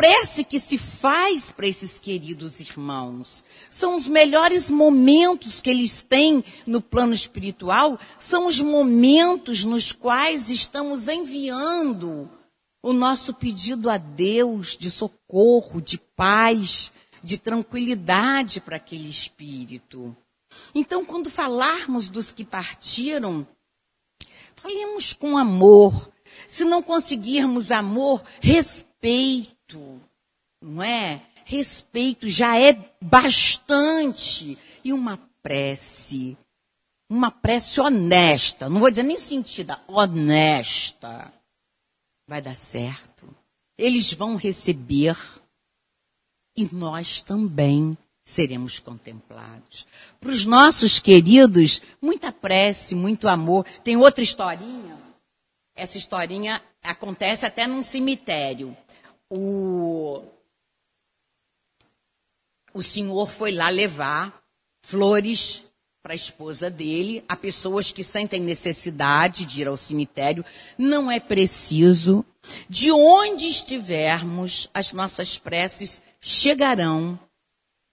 prece 0.01 0.45
que 0.45 0.59
se 0.59 0.79
faz 0.79 1.53
para 1.53 1.67
esses 1.67 1.99
queridos 1.99 2.59
irmãos. 2.59 3.45
São 3.69 3.97
os 3.97 4.09
melhores 4.09 4.71
momentos 4.71 5.61
que 5.61 5.69
eles 5.69 6.01
têm 6.01 6.43
no 6.67 6.81
plano 6.81 7.13
espiritual, 7.13 8.01
são 8.19 8.47
os 8.47 8.63
momentos 8.63 9.63
nos 9.63 9.93
quais 9.93 10.49
estamos 10.49 11.07
enviando 11.07 12.31
o 12.83 12.95
nosso 12.95 13.35
pedido 13.35 13.91
a 13.91 13.99
Deus 13.99 14.75
de 14.75 14.91
socorro, 14.91 15.83
de 15.83 15.99
paz, 16.17 16.91
de 17.23 17.37
tranquilidade 17.37 18.59
para 18.59 18.77
aquele 18.77 19.11
espírito. 19.11 20.17
Então, 20.75 21.05
quando 21.05 21.29
falarmos 21.29 22.09
dos 22.09 22.33
que 22.33 22.43
partiram, 22.43 23.47
falemos 24.57 25.13
com 25.13 25.37
amor. 25.37 26.11
Se 26.49 26.65
não 26.65 26.83
conseguirmos 26.83 27.71
amor, 27.71 28.23
respeito 28.41 29.60
não 30.61 30.83
é? 30.83 31.23
Respeito 31.45 32.29
já 32.29 32.59
é 32.59 32.73
bastante. 33.01 34.59
E 34.85 34.93
uma 34.93 35.19
prece, 35.43 36.37
uma 37.09 37.31
prece 37.31 37.81
honesta, 37.81 38.69
não 38.69 38.81
vou 38.81 38.91
dizer 38.91 39.03
nem 39.03 39.19
sentida, 39.19 39.81
honesta, 39.89 41.33
vai 42.27 42.41
dar 42.41 42.55
certo. 42.55 43.29
Eles 43.77 44.13
vão 44.13 44.37
receber 44.37 45.17
e 46.57 46.69
nós 46.73 47.23
também 47.23 47.97
seremos 48.25 48.79
contemplados. 48.79 49.87
Para 50.21 50.31
os 50.31 50.45
nossos 50.45 50.99
queridos, 50.99 51.83
muita 52.01 52.31
prece, 52.31 52.95
muito 52.95 53.27
amor. 53.27 53.67
Tem 53.83 53.97
outra 53.97 54.23
historinha. 54.23 54.99
Essa 55.75 55.99
historinha 55.99 56.63
acontece 56.83 57.47
até 57.47 57.67
num 57.67 57.83
cemitério 57.83 58.77
o, 59.31 60.23
o 62.73 62.83
senhor 62.83 63.31
foi 63.31 63.53
lá 63.53 63.69
levar 63.69 64.43
flores 64.85 65.63
para 66.03 66.13
a 66.13 66.17
esposa 66.17 66.71
dele, 66.71 67.23
a 67.29 67.37
pessoas 67.37 67.93
que 67.93 68.03
sentem 68.03 68.41
necessidade 68.41 69.45
de 69.45 69.61
ir 69.61 69.69
ao 69.69 69.77
cemitério. 69.77 70.45
Não 70.79 71.11
é 71.11 71.21
preciso. 71.21 72.25
De 72.69 72.91
onde 72.91 73.47
estivermos, 73.47 74.71
as 74.73 74.93
nossas 74.93 75.37
preces 75.37 76.01
chegarão 76.21 77.19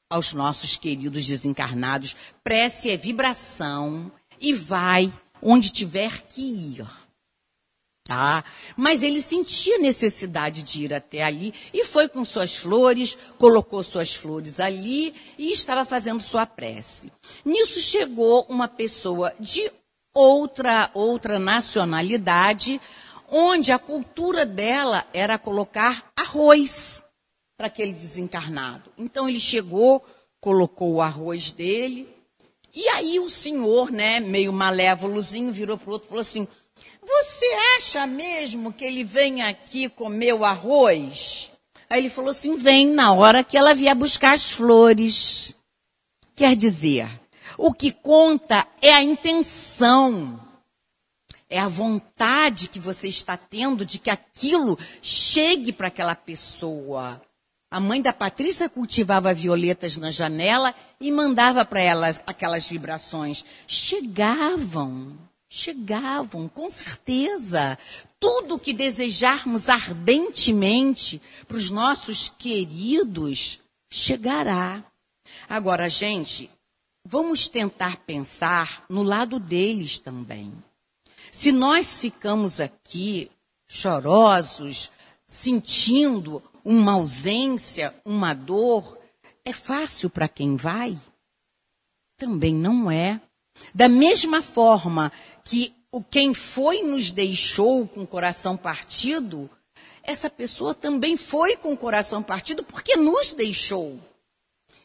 aos 0.09 0.31
nossos 0.31 0.77
queridos 0.77 1.27
desencarnados. 1.27 2.15
Prece 2.43 2.89
é 2.89 2.95
vibração 2.95 4.09
e 4.39 4.53
vai 4.53 5.11
onde 5.41 5.69
tiver 5.69 6.21
que 6.21 6.41
ir. 6.41 6.87
Tá? 8.07 8.41
Mas 8.77 9.03
ele 9.03 9.21
sentia 9.21 9.77
necessidade 9.79 10.63
de 10.63 10.85
ir 10.85 10.93
até 10.93 11.23
ali 11.23 11.53
e 11.73 11.83
foi 11.83 12.07
com 12.07 12.23
suas 12.23 12.55
flores, 12.55 13.17
colocou 13.37 13.83
suas 13.83 14.15
flores 14.15 14.61
ali 14.61 15.13
e 15.37 15.51
estava 15.51 15.83
fazendo 15.83 16.21
sua 16.21 16.45
prece. 16.45 17.11
Nisso 17.43 17.81
chegou 17.81 18.45
uma 18.47 18.69
pessoa 18.69 19.33
de 19.37 19.69
outra 20.13 20.89
outra 20.93 21.37
nacionalidade, 21.37 22.79
onde 23.29 23.73
a 23.73 23.77
cultura 23.77 24.45
dela 24.45 25.05
era 25.13 25.37
colocar 25.37 26.09
arroz 26.15 27.03
para 27.57 27.67
aquele 27.67 27.91
desencarnado. 27.91 28.89
Então 28.97 29.27
ele 29.27 29.39
chegou, 29.39 30.01
colocou 30.39 30.93
o 30.93 31.01
arroz 31.01 31.51
dele, 31.51 32.07
e 32.73 32.87
aí 32.89 33.19
o 33.19 33.29
senhor, 33.29 33.91
né, 33.91 34.21
meio 34.21 34.53
malévolozinho, 34.53 35.51
virou 35.51 35.77
para 35.77 35.89
o 35.89 35.93
outro 35.93 36.07
e 36.07 36.09
falou 36.09 36.21
assim: 36.21 36.47
você 37.07 37.45
acha 37.77 38.05
mesmo 38.05 38.73
que 38.73 38.83
ele 38.83 39.03
vem 39.03 39.41
aqui 39.41 39.87
comer 39.87 40.33
o 40.33 40.43
arroz? 40.43 41.49
Aí 41.89 41.99
ele 41.99 42.09
falou 42.09 42.31
assim: 42.31 42.57
vem 42.57 42.87
na 42.87 43.13
hora 43.13 43.43
que 43.43 43.57
ela 43.57 43.73
vier 43.73 43.95
buscar 43.95 44.33
as 44.33 44.51
flores. 44.51 45.55
Quer 46.35 46.55
dizer, 46.55 47.09
o 47.57 47.73
que 47.73 47.91
conta 47.91 48.67
é 48.81 48.91
a 48.93 49.01
intenção, 49.01 50.39
é 51.49 51.59
a 51.59 51.67
vontade 51.67 52.67
que 52.67 52.79
você 52.79 53.07
está 53.07 53.37
tendo 53.37 53.85
de 53.85 53.97
que 53.97 54.09
aquilo 54.09 54.77
chegue 55.01 55.71
para 55.71 55.87
aquela 55.87 56.13
pessoa. 56.13 57.21
A 57.71 57.79
mãe 57.79 58.01
da 58.01 58.13
Patrícia 58.13 58.69
cultivava 58.69 59.33
violetas 59.33 59.97
na 59.97 60.11
janela 60.11 60.75
e 61.01 61.11
mandava 61.11 61.65
para 61.65 61.81
elas 61.81 62.21
aquelas 62.27 62.67
vibrações. 62.67 63.43
Chegavam 63.65 65.17
chegavam, 65.49 66.47
com 66.47 66.69
certeza. 66.69 67.77
Tudo 68.19 68.59
que 68.59 68.73
desejarmos 68.73 69.69
ardentemente 69.69 71.21
para 71.47 71.57
os 71.57 71.69
nossos 71.69 72.29
queridos 72.29 73.61
chegará. 73.89 74.83
Agora, 75.47 75.89
gente, 75.89 76.49
vamos 77.05 77.47
tentar 77.47 77.97
pensar 77.97 78.83
no 78.89 79.03
lado 79.03 79.39
deles 79.39 79.97
também. 79.97 80.53
Se 81.31 81.51
nós 81.51 81.99
ficamos 81.99 82.59
aqui 82.59 83.29
chorosos, 83.67 84.91
sentindo 85.25 86.41
uma 86.63 86.93
ausência, 86.93 87.95
uma 88.03 88.33
dor, 88.33 88.97
é 89.45 89.53
fácil 89.53 90.09
para 90.09 90.27
quem 90.27 90.55
vai? 90.55 90.97
Também 92.17 92.53
não 92.53 92.89
é. 92.89 93.21
Da 93.73 93.87
mesma 93.87 94.41
forma 94.41 95.11
que 95.47 95.73
o 95.89 96.03
quem 96.03 96.33
foi 96.33 96.83
nos 96.83 97.09
deixou 97.09 97.87
com 97.87 98.01
o 98.01 98.07
coração 98.07 98.57
partido, 98.57 99.49
essa 100.03 100.29
pessoa 100.29 100.75
também 100.75 101.15
foi 101.15 101.55
com 101.55 101.71
o 101.71 101.77
coração 101.77 102.21
partido 102.21 102.63
porque 102.63 102.97
nos 102.97 103.33
deixou. 103.33 103.97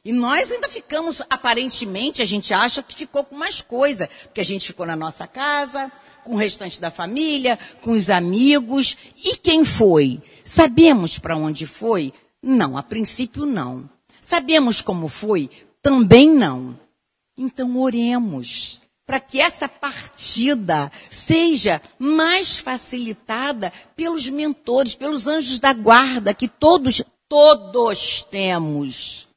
E 0.05 0.13
nós 0.13 0.51
ainda 0.51 0.69
ficamos, 0.69 1.21
aparentemente, 1.29 2.23
a 2.23 2.25
gente 2.25 2.55
acha 2.55 2.83
que 2.83 2.95
ficou 2.95 3.25
com 3.25 3.37
mais 3.37 3.61
coisa, 3.61 4.09
porque 4.25 4.41
a 4.41 4.45
gente 4.45 4.67
ficou 4.67 4.87
na 4.87 4.97
nossa 4.97 5.27
casa, 5.27 5.91
com 6.25 6.35
o 6.35 6.37
restante 6.37 6.81
da 6.81 6.91
família, 6.91 7.59
com 7.81 7.93
os 7.93 8.09
amigos. 8.09 8.97
E 9.17 9.37
quem 9.37 9.65
foi? 9.65 10.21
Sabemos 10.45 11.19
para 11.19 11.37
onde 11.37 11.67
foi? 11.67 12.13
Não, 12.41 12.77
a 12.77 12.83
princípio 12.83 13.47
não. 13.47 13.89
Sabemos 14.21 14.81
como 14.81 15.09
foi? 15.09 15.49
Também 15.81 16.31
não. 16.31 16.79
Então 17.37 17.77
oremos 17.81 18.82
para 19.13 19.21
que 19.21 19.43
essa 19.43 19.69
partida 19.69 20.91
seja 21.11 21.83
mais 21.99 22.61
facilitada 22.61 23.71
pelos 23.95 24.31
mentores, 24.31 24.95
pelos 24.95 25.27
anjos 25.27 25.61
da 25.61 25.75
guarda, 25.75 26.33
que 26.33 26.49
todos, 26.49 27.05
todos 27.29 28.23
temos 28.31 29.29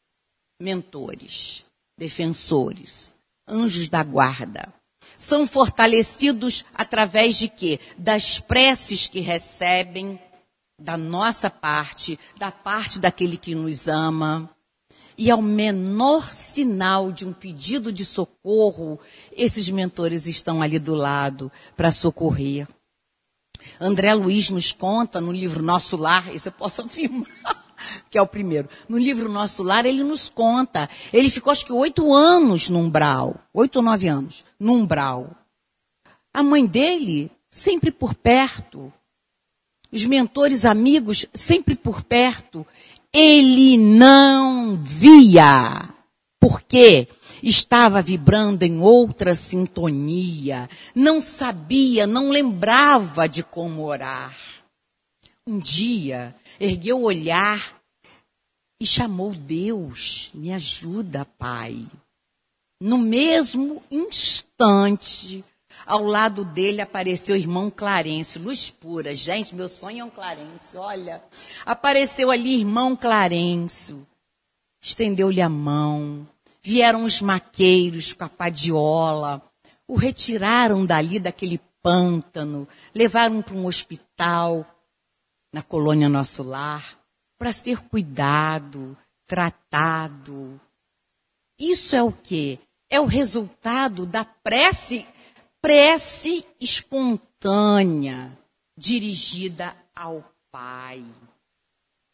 mentores, 0.62 1.66
defensores, 2.00 3.14
anjos 3.46 3.90
da 3.90 4.02
guarda. 4.02 4.74
São 5.18 5.46
fortalecidos 5.46 6.64
através 6.74 7.38
de 7.38 7.50
quê? 7.50 7.78
Das 7.98 8.40
preces 8.40 9.08
que 9.08 9.20
recebem 9.20 10.18
da 10.82 10.96
nossa 10.96 11.50
parte, 11.50 12.18
da 12.38 12.50
parte 12.50 12.98
daquele 12.98 13.36
que 13.36 13.54
nos 13.54 13.90
ama. 13.90 14.55
E 15.18 15.32
ao 15.32 15.42
menor 15.42 16.34
sinal 16.34 17.12
de 17.12 17.26
um 17.26 17.32
pedido 17.32 17.92
de 17.92 18.04
socorro, 18.04 19.00
esses 19.32 19.70
mentores 19.70 20.28
estão 20.28 20.62
ali 20.62 20.78
do 20.78 20.94
lado 20.94 21.52
para 21.76 21.92
socorrer. 21.92 22.68
André 23.80 24.14
Luiz 24.14 24.50
nos 24.50 24.72
conta 24.72 25.20
no 25.20 25.32
livro 25.32 25.64
Nosso 25.64 25.98
Lar, 25.98 26.34
isso 26.34 26.50
eu 26.50 26.52
posso 26.52 26.82
afirmar, 26.82 27.28
que 28.10 28.18
é 28.18 28.22
o 28.22 28.28
primeiro. 28.28 28.70
No 28.88 28.98
livro 28.98 29.32
Nosso 29.32 29.64
Lar, 29.64 29.86
ele 29.86 30.04
nos 30.04 30.30
conta. 30.30 30.90
Ele 31.12 31.30
ficou 31.30 31.52
acho 31.52 31.66
que 31.66 31.74
oito 31.74 32.14
anos 32.14 32.70
no 32.70 32.80
umbral, 32.80 33.36
oito 33.54 33.78
ou 33.78 33.82
nove 33.82 34.08
anos, 34.08 34.46
no 34.60 34.74
umbral. 34.74 35.36
A 36.34 36.44
mãe 36.44 36.66
dele, 36.66 37.32
sempre 37.50 37.92
por 37.92 38.14
perto. 38.14 38.92
Os 39.92 40.06
mentores 40.06 40.66
amigos, 40.66 41.26
sempre 41.34 41.76
por 41.76 42.04
perto. 42.04 42.68
Ele 43.18 43.78
não 43.78 44.76
via. 44.76 45.90
Por 46.38 46.62
quê? 46.62 47.08
Estava 47.42 48.02
vibrando 48.02 48.64
em 48.64 48.82
outra 48.82 49.34
sintonia. 49.34 50.70
Não 50.94 51.22
sabia, 51.22 52.06
não 52.06 52.30
lembrava 52.30 53.26
de 53.30 53.42
como 53.42 53.86
orar. 53.86 54.36
Um 55.48 55.58
dia, 55.60 56.36
ergueu 56.60 57.00
o 57.00 57.04
olhar 57.04 57.82
e 58.82 58.86
chamou 58.86 59.34
Deus. 59.34 60.30
Me 60.34 60.52
ajuda, 60.52 61.24
Pai. 61.24 61.88
No 62.82 62.98
mesmo 62.98 63.82
instante, 63.90 65.42
ao 65.86 66.04
lado 66.04 66.44
dele 66.44 66.82
apareceu 66.82 67.36
o 67.36 67.38
irmão 67.38 67.70
Clarence, 67.70 68.40
luz 68.40 68.70
pura. 68.70 69.16
Gente, 69.16 69.54
meu 69.54 69.70
sonho 69.70 70.02
é 70.02 70.04
um 70.04 70.10
Clarence, 70.10 70.76
olha. 70.76 71.24
Apareceu 71.66 72.32
ali 72.32 72.60
irmão 72.60 72.96
Clarence, 72.96 73.96
estendeu-lhe 74.82 75.42
a 75.42 75.50
mão. 75.50 76.28
Vieram 76.62 77.04
os 77.04 77.22
maqueiros 77.22 78.14
com 78.14 78.24
a 78.24 78.30
padiola, 78.30 79.42
o 79.88 79.96
retiraram 79.96 80.84
dali 80.84 81.20
daquele 81.20 81.60
pântano, 81.84 82.68
levaram 82.94 83.44
para 83.44 83.54
um 83.54 83.68
hospital 83.68 84.66
na 85.54 85.62
colônia 85.62 86.10
Nosso 86.10 86.42
Lar 86.42 86.98
para 87.38 87.54
ser 87.54 87.82
cuidado, 87.84 88.98
tratado. 89.28 90.60
Isso 91.60 91.96
é 91.96 92.02
o 92.02 92.12
que? 92.12 92.60
É 92.90 93.00
o 93.00 93.06
resultado 93.06 94.06
da 94.06 94.26
prece 94.26 95.06
prece 95.66 96.46
espontânea 96.62 98.38
dirigida 98.78 99.76
ao 99.96 100.24
Pai. 100.52 101.04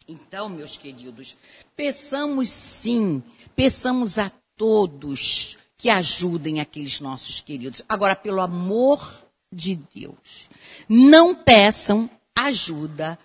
Então, 0.08 0.48
meus 0.48 0.78
queridos, 0.78 1.36
peçamos 1.76 2.48
sim, 2.48 3.22
peçamos 3.54 4.18
a 4.18 4.32
todos 4.56 5.58
que 5.78 5.90
ajudem 5.90 6.62
aqueles 6.62 7.02
nossos 7.02 7.42
queridos. 7.42 7.82
Agora, 7.90 8.16
pelo 8.16 8.40
amor 8.40 9.22
de 9.54 9.76
Deus, 9.94 10.50
não 10.88 11.36
peçam 11.36 12.10
ajuda 12.34 13.20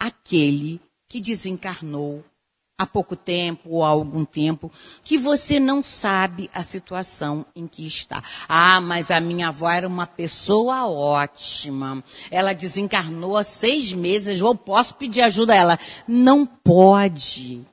àquele 0.00 0.80
que 1.06 1.20
desencarnou 1.20 2.24
há 2.78 2.86
pouco 2.86 3.16
tempo 3.16 3.70
ou 3.70 3.84
há 3.84 3.88
algum 3.88 4.24
tempo, 4.24 4.70
que 5.02 5.16
você 5.16 5.58
não 5.58 5.82
sabe 5.82 6.50
a 6.52 6.62
situação 6.62 7.46
em 7.54 7.66
que 7.66 7.86
está. 7.86 8.22
Ah, 8.46 8.80
mas 8.82 9.10
a 9.10 9.18
minha 9.18 9.48
avó 9.48 9.70
era 9.70 9.88
uma 9.88 10.06
pessoa 10.06 10.86
ótima. 10.86 12.04
Ela 12.30 12.52
desencarnou 12.52 13.36
há 13.36 13.42
seis 13.42 13.94
meses, 13.94 14.40
eu 14.40 14.54
posso 14.54 14.94
pedir 14.96 15.22
ajuda 15.22 15.54
a 15.54 15.56
ela. 15.56 15.78
Não 16.06 16.44
pode. 16.44 17.66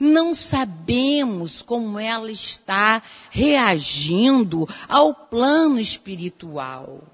Não 0.00 0.34
sabemos 0.34 1.62
como 1.62 1.98
ela 1.98 2.30
está 2.30 3.02
reagindo 3.30 4.68
ao 4.88 5.14
plano 5.14 5.78
espiritual. 5.78 7.04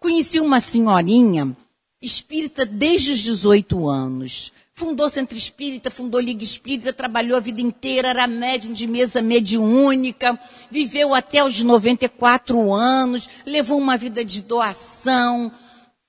Conheci 0.00 0.40
uma 0.40 0.60
senhorinha 0.60 1.56
espírita 2.02 2.66
desde 2.66 3.12
os 3.12 3.20
18 3.20 3.88
anos 3.88 4.52
Fundou 4.82 5.08
Centro 5.08 5.38
Espírita, 5.38 5.92
fundou 5.92 6.20
Liga 6.20 6.42
Espírita, 6.42 6.92
trabalhou 6.92 7.36
a 7.36 7.40
vida 7.40 7.60
inteira, 7.60 8.08
era 8.08 8.26
médium 8.26 8.72
de 8.72 8.88
mesa 8.88 9.22
mediúnica, 9.22 10.36
viveu 10.72 11.14
até 11.14 11.44
os 11.44 11.62
94 11.62 12.74
anos, 12.74 13.28
levou 13.46 13.78
uma 13.78 13.96
vida 13.96 14.24
de 14.24 14.42
doação, 14.42 15.52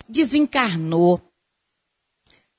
desencarnou. 0.09 1.21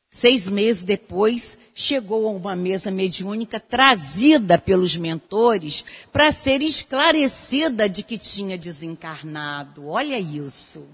Seis 0.08 0.48
meses 0.48 0.84
depois, 0.84 1.58
chegou 1.74 2.28
a 2.28 2.30
uma 2.30 2.54
mesa 2.54 2.92
mediúnica 2.92 3.58
trazida 3.58 4.56
pelos 4.56 4.96
mentores 4.96 5.84
para 6.12 6.30
ser 6.30 6.62
esclarecida 6.62 7.88
de 7.88 8.04
que 8.04 8.16
tinha 8.16 8.56
desencarnado. 8.56 9.88
Olha 9.88 10.20
isso. 10.20 10.86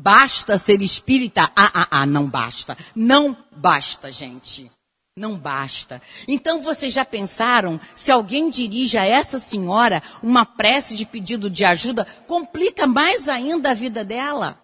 Basta 0.00 0.56
ser 0.56 0.80
espírita? 0.80 1.50
Ah, 1.56 1.72
ah, 1.74 1.88
ah, 1.90 2.06
não 2.06 2.30
basta. 2.30 2.78
Não 2.94 3.36
basta, 3.50 4.12
gente. 4.12 4.70
Não 5.16 5.36
basta. 5.36 6.00
Então 6.28 6.62
vocês 6.62 6.94
já 6.94 7.04
pensaram, 7.04 7.80
se 7.96 8.12
alguém 8.12 8.48
dirige 8.48 8.96
a 8.96 9.04
essa 9.04 9.40
senhora 9.40 10.00
uma 10.22 10.46
prece 10.46 10.94
de 10.94 11.04
pedido 11.04 11.50
de 11.50 11.64
ajuda, 11.64 12.06
complica 12.28 12.86
mais 12.86 13.28
ainda 13.28 13.72
a 13.72 13.74
vida 13.74 14.04
dela? 14.04 14.62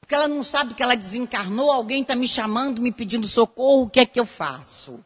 Porque 0.00 0.16
ela 0.16 0.26
não 0.26 0.42
sabe 0.42 0.74
que 0.74 0.82
ela 0.82 0.96
desencarnou, 0.96 1.70
alguém 1.70 2.02
está 2.02 2.16
me 2.16 2.26
chamando, 2.26 2.82
me 2.82 2.90
pedindo 2.90 3.28
socorro, 3.28 3.82
o 3.82 3.88
que 3.90 4.00
é 4.00 4.06
que 4.06 4.18
eu 4.18 4.26
faço? 4.26 4.98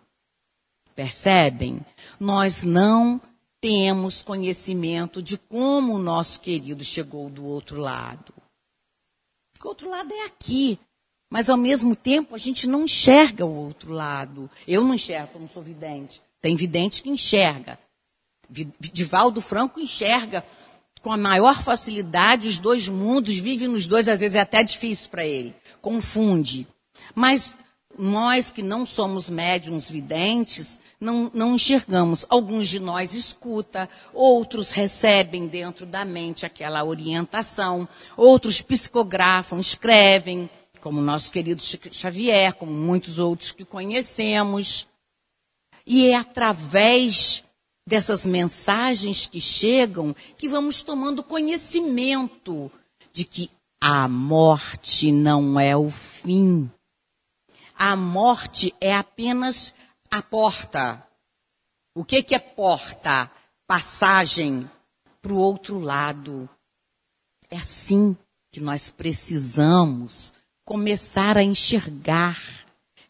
Percebem? 0.96 1.84
Nós 2.18 2.62
não 2.62 3.20
temos 3.60 4.22
conhecimento 4.22 5.22
de 5.22 5.36
como 5.36 5.96
o 5.96 6.02
nosso 6.02 6.40
querido 6.40 6.82
chegou 6.82 7.28
do 7.28 7.44
outro 7.44 7.78
lado. 7.78 8.39
Porque 9.60 9.68
o 9.68 9.70
outro 9.72 9.90
lado 9.90 10.10
é 10.10 10.24
aqui. 10.24 10.78
Mas 11.30 11.50
ao 11.50 11.56
mesmo 11.58 11.94
tempo 11.94 12.34
a 12.34 12.38
gente 12.38 12.66
não 12.66 12.84
enxerga 12.84 13.44
o 13.44 13.54
outro 13.54 13.92
lado. 13.92 14.50
Eu 14.66 14.82
não 14.82 14.94
enxergo, 14.94 15.32
eu 15.34 15.40
não 15.42 15.48
sou 15.48 15.62
vidente. 15.62 16.22
Tem 16.40 16.56
vidente 16.56 17.02
que 17.02 17.10
enxerga. 17.10 17.78
Divaldo 18.48 19.40
Franco 19.42 19.78
enxerga 19.78 20.44
com 21.02 21.12
a 21.12 21.16
maior 21.16 21.62
facilidade 21.62 22.48
os 22.48 22.58
dois 22.58 22.88
mundos, 22.88 23.38
vive 23.38 23.68
nos 23.68 23.86
dois, 23.86 24.08
às 24.08 24.20
vezes 24.20 24.34
é 24.34 24.40
até 24.40 24.64
difícil 24.64 25.10
para 25.10 25.26
ele. 25.26 25.54
Confunde. 25.80 26.66
Mas 27.14 27.56
nós 27.98 28.50
que 28.50 28.62
não 28.62 28.86
somos 28.86 29.28
médiums 29.28 29.90
videntes, 29.90 30.79
não, 31.00 31.30
não 31.32 31.54
enxergamos. 31.54 32.26
Alguns 32.28 32.68
de 32.68 32.78
nós 32.78 33.14
escuta, 33.14 33.88
outros 34.12 34.70
recebem 34.70 35.46
dentro 35.46 35.86
da 35.86 36.04
mente 36.04 36.44
aquela 36.44 36.84
orientação, 36.84 37.88
outros 38.16 38.60
psicografam, 38.60 39.58
escrevem, 39.58 40.48
como 40.80 41.00
nosso 41.00 41.32
querido 41.32 41.62
Xavier, 41.62 42.54
como 42.54 42.72
muitos 42.72 43.18
outros 43.18 43.52
que 43.52 43.64
conhecemos. 43.64 44.86
E 45.86 46.08
é 46.08 46.16
através 46.16 47.44
dessas 47.86 48.24
mensagens 48.24 49.26
que 49.26 49.40
chegam 49.40 50.14
que 50.36 50.48
vamos 50.48 50.82
tomando 50.82 51.22
conhecimento 51.22 52.70
de 53.12 53.24
que 53.24 53.50
a 53.80 54.06
morte 54.06 55.10
não 55.10 55.58
é 55.58 55.76
o 55.76 55.90
fim. 55.90 56.70
A 57.74 57.96
morte 57.96 58.74
é 58.80 58.94
apenas 58.94 59.74
a 60.10 60.20
porta. 60.22 61.06
O 61.94 62.04
que, 62.04 62.22
que 62.22 62.34
é 62.34 62.38
porta? 62.38 63.30
Passagem 63.66 64.68
para 65.22 65.32
o 65.32 65.38
outro 65.38 65.78
lado. 65.78 66.48
É 67.50 67.56
assim 67.56 68.16
que 68.52 68.60
nós 68.60 68.90
precisamos 68.90 70.34
começar 70.64 71.36
a 71.36 71.42
enxergar 71.42 72.38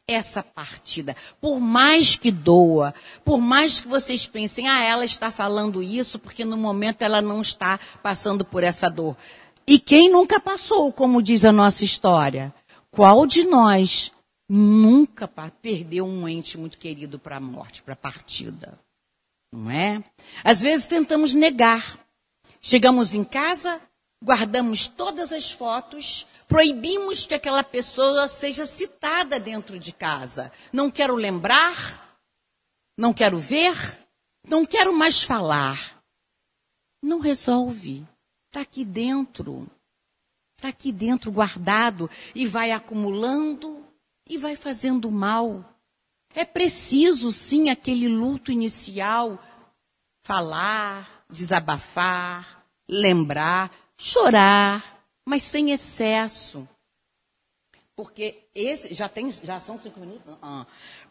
essa 0.06 0.42
partida. 0.42 1.16
Por 1.40 1.60
mais 1.60 2.16
que 2.16 2.30
doa, 2.30 2.92
por 3.24 3.38
mais 3.38 3.80
que 3.80 3.88
vocês 3.88 4.26
pensem, 4.26 4.68
ah, 4.68 4.82
ela 4.82 5.04
está 5.04 5.30
falando 5.30 5.82
isso 5.82 6.18
porque 6.18 6.44
no 6.44 6.56
momento 6.56 7.02
ela 7.02 7.22
não 7.22 7.40
está 7.40 7.78
passando 8.02 8.44
por 8.44 8.64
essa 8.64 8.90
dor. 8.90 9.16
E 9.66 9.78
quem 9.78 10.10
nunca 10.10 10.40
passou, 10.40 10.92
como 10.92 11.22
diz 11.22 11.44
a 11.44 11.52
nossa 11.52 11.84
história? 11.84 12.52
Qual 12.90 13.24
de 13.24 13.44
nós 13.44 14.12
nunca 14.52 15.28
perdeu 15.28 16.04
um 16.04 16.28
ente 16.28 16.58
muito 16.58 16.76
querido 16.76 17.20
para 17.20 17.36
a 17.36 17.40
morte, 17.40 17.84
para 17.84 17.92
a 17.92 17.96
partida. 17.96 18.76
Não 19.52 19.70
é? 19.70 20.02
Às 20.42 20.60
vezes 20.60 20.86
tentamos 20.86 21.32
negar. 21.32 22.04
Chegamos 22.60 23.14
em 23.14 23.22
casa, 23.22 23.80
guardamos 24.22 24.88
todas 24.88 25.32
as 25.32 25.52
fotos, 25.52 26.26
proibimos 26.48 27.26
que 27.26 27.34
aquela 27.34 27.62
pessoa 27.62 28.26
seja 28.26 28.66
citada 28.66 29.38
dentro 29.38 29.78
de 29.78 29.92
casa. 29.92 30.50
Não 30.72 30.90
quero 30.90 31.14
lembrar, 31.14 32.18
não 32.98 33.14
quero 33.14 33.38
ver, 33.38 33.72
não 34.46 34.66
quero 34.66 34.92
mais 34.92 35.22
falar. 35.22 36.02
Não 37.00 37.20
resolve. 37.20 38.04
Está 38.48 38.62
aqui 38.62 38.84
dentro. 38.84 39.70
Está 40.58 40.68
aqui 40.68 40.90
dentro 40.90 41.30
guardado 41.30 42.10
e 42.34 42.46
vai 42.46 42.72
acumulando 42.72 43.79
e 44.30 44.38
vai 44.38 44.54
fazendo 44.54 45.10
mal. 45.10 45.64
É 46.32 46.44
preciso, 46.44 47.32
sim, 47.32 47.68
aquele 47.68 48.06
luto 48.06 48.52
inicial, 48.52 49.36
falar, 50.22 51.24
desabafar, 51.28 52.64
lembrar, 52.88 53.70
chorar, 53.98 55.04
mas 55.26 55.42
sem 55.42 55.72
excesso. 55.72 56.66
Porque 57.96 58.46
esse 58.54 58.94
já 58.94 59.08
tem 59.08 59.30
já 59.32 59.58
são 59.58 59.78
cinco 59.78 59.98
minutos, 59.98 60.38
ah, 60.40 60.64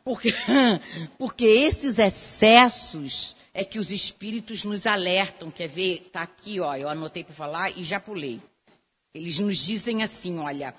porque 0.04 0.34
porque 1.20 1.46
esses 1.46 2.00
excessos 2.00 3.36
é 3.54 3.66
que 3.66 3.78
os 3.78 3.92
espíritos 3.92 4.64
nos 4.64 4.88
alertam. 4.88 5.52
Quer 5.52 5.68
ver? 5.68 6.10
Tá 6.12 6.22
aqui, 6.22 6.62
ó. 6.62 6.74
Eu 6.76 6.88
anotei 6.88 7.24
para 7.24 7.36
falar 7.36 7.78
e 7.78 7.84
já 7.84 8.00
pulei. 8.00 8.42
Eles 9.14 9.38
nos 9.40 9.58
dizem 9.58 10.02
assim, 10.02 10.40
olha, 10.40 10.74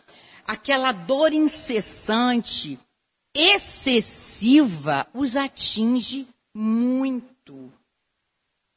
aquela 0.46 0.92
dor 0.92 1.32
incessante, 1.32 2.78
excessiva, 3.34 5.06
os 5.14 5.36
atinge 5.36 6.26
muito. 6.54 7.72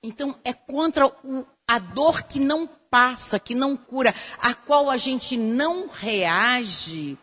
Então 0.04 0.38
é 0.44 0.54
contra 0.54 1.08
o, 1.08 1.46
a 1.68 1.80
dor 1.80 2.24
que 2.24 2.40
não 2.40 2.68
passa, 2.68 3.40
que 3.40 3.56
não 3.56 3.76
cura, 3.76 4.14
a 4.40 4.54
qual 4.54 4.90
a 4.90 4.98
gente 4.98 5.38
não 5.38 5.88
reage 5.88 7.18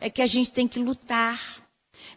é 0.00 0.08
que 0.08 0.22
a 0.22 0.26
gente 0.26 0.50
tem 0.50 0.66
que 0.66 0.78
lutar. 0.78 1.40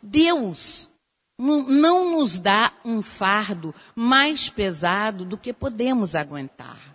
Deus 0.01 0.89
não 1.37 2.11
nos 2.11 2.39
dá 2.39 2.71
um 2.85 3.01
fardo 3.01 3.73
mais 3.95 4.49
pesado 4.49 5.25
do 5.25 5.37
que 5.37 5.51
podemos 5.51 6.15
aguentar. 6.15 6.92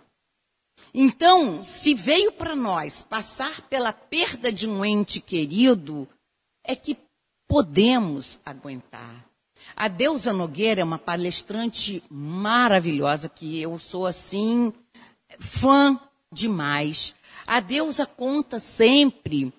Então, 0.93 1.63
se 1.63 1.93
veio 1.93 2.31
para 2.31 2.55
nós 2.55 3.03
passar 3.03 3.61
pela 3.63 3.93
perda 3.93 4.51
de 4.51 4.67
um 4.67 4.83
ente 4.83 5.19
querido, 5.19 6.07
é 6.63 6.75
que 6.75 6.97
podemos 7.47 8.39
aguentar. 8.45 9.25
A 9.75 9.87
Deusa 9.87 10.33
Nogueira 10.33 10.81
é 10.81 10.83
uma 10.83 10.97
palestrante 10.97 12.03
maravilhosa, 12.09 13.29
que 13.29 13.61
eu 13.61 13.77
sou 13.77 14.05
assim, 14.05 14.73
fã 15.39 15.99
demais. 16.31 17.15
A 17.45 17.59
Deusa 17.59 18.05
conta 18.05 18.59
sempre 18.59 19.53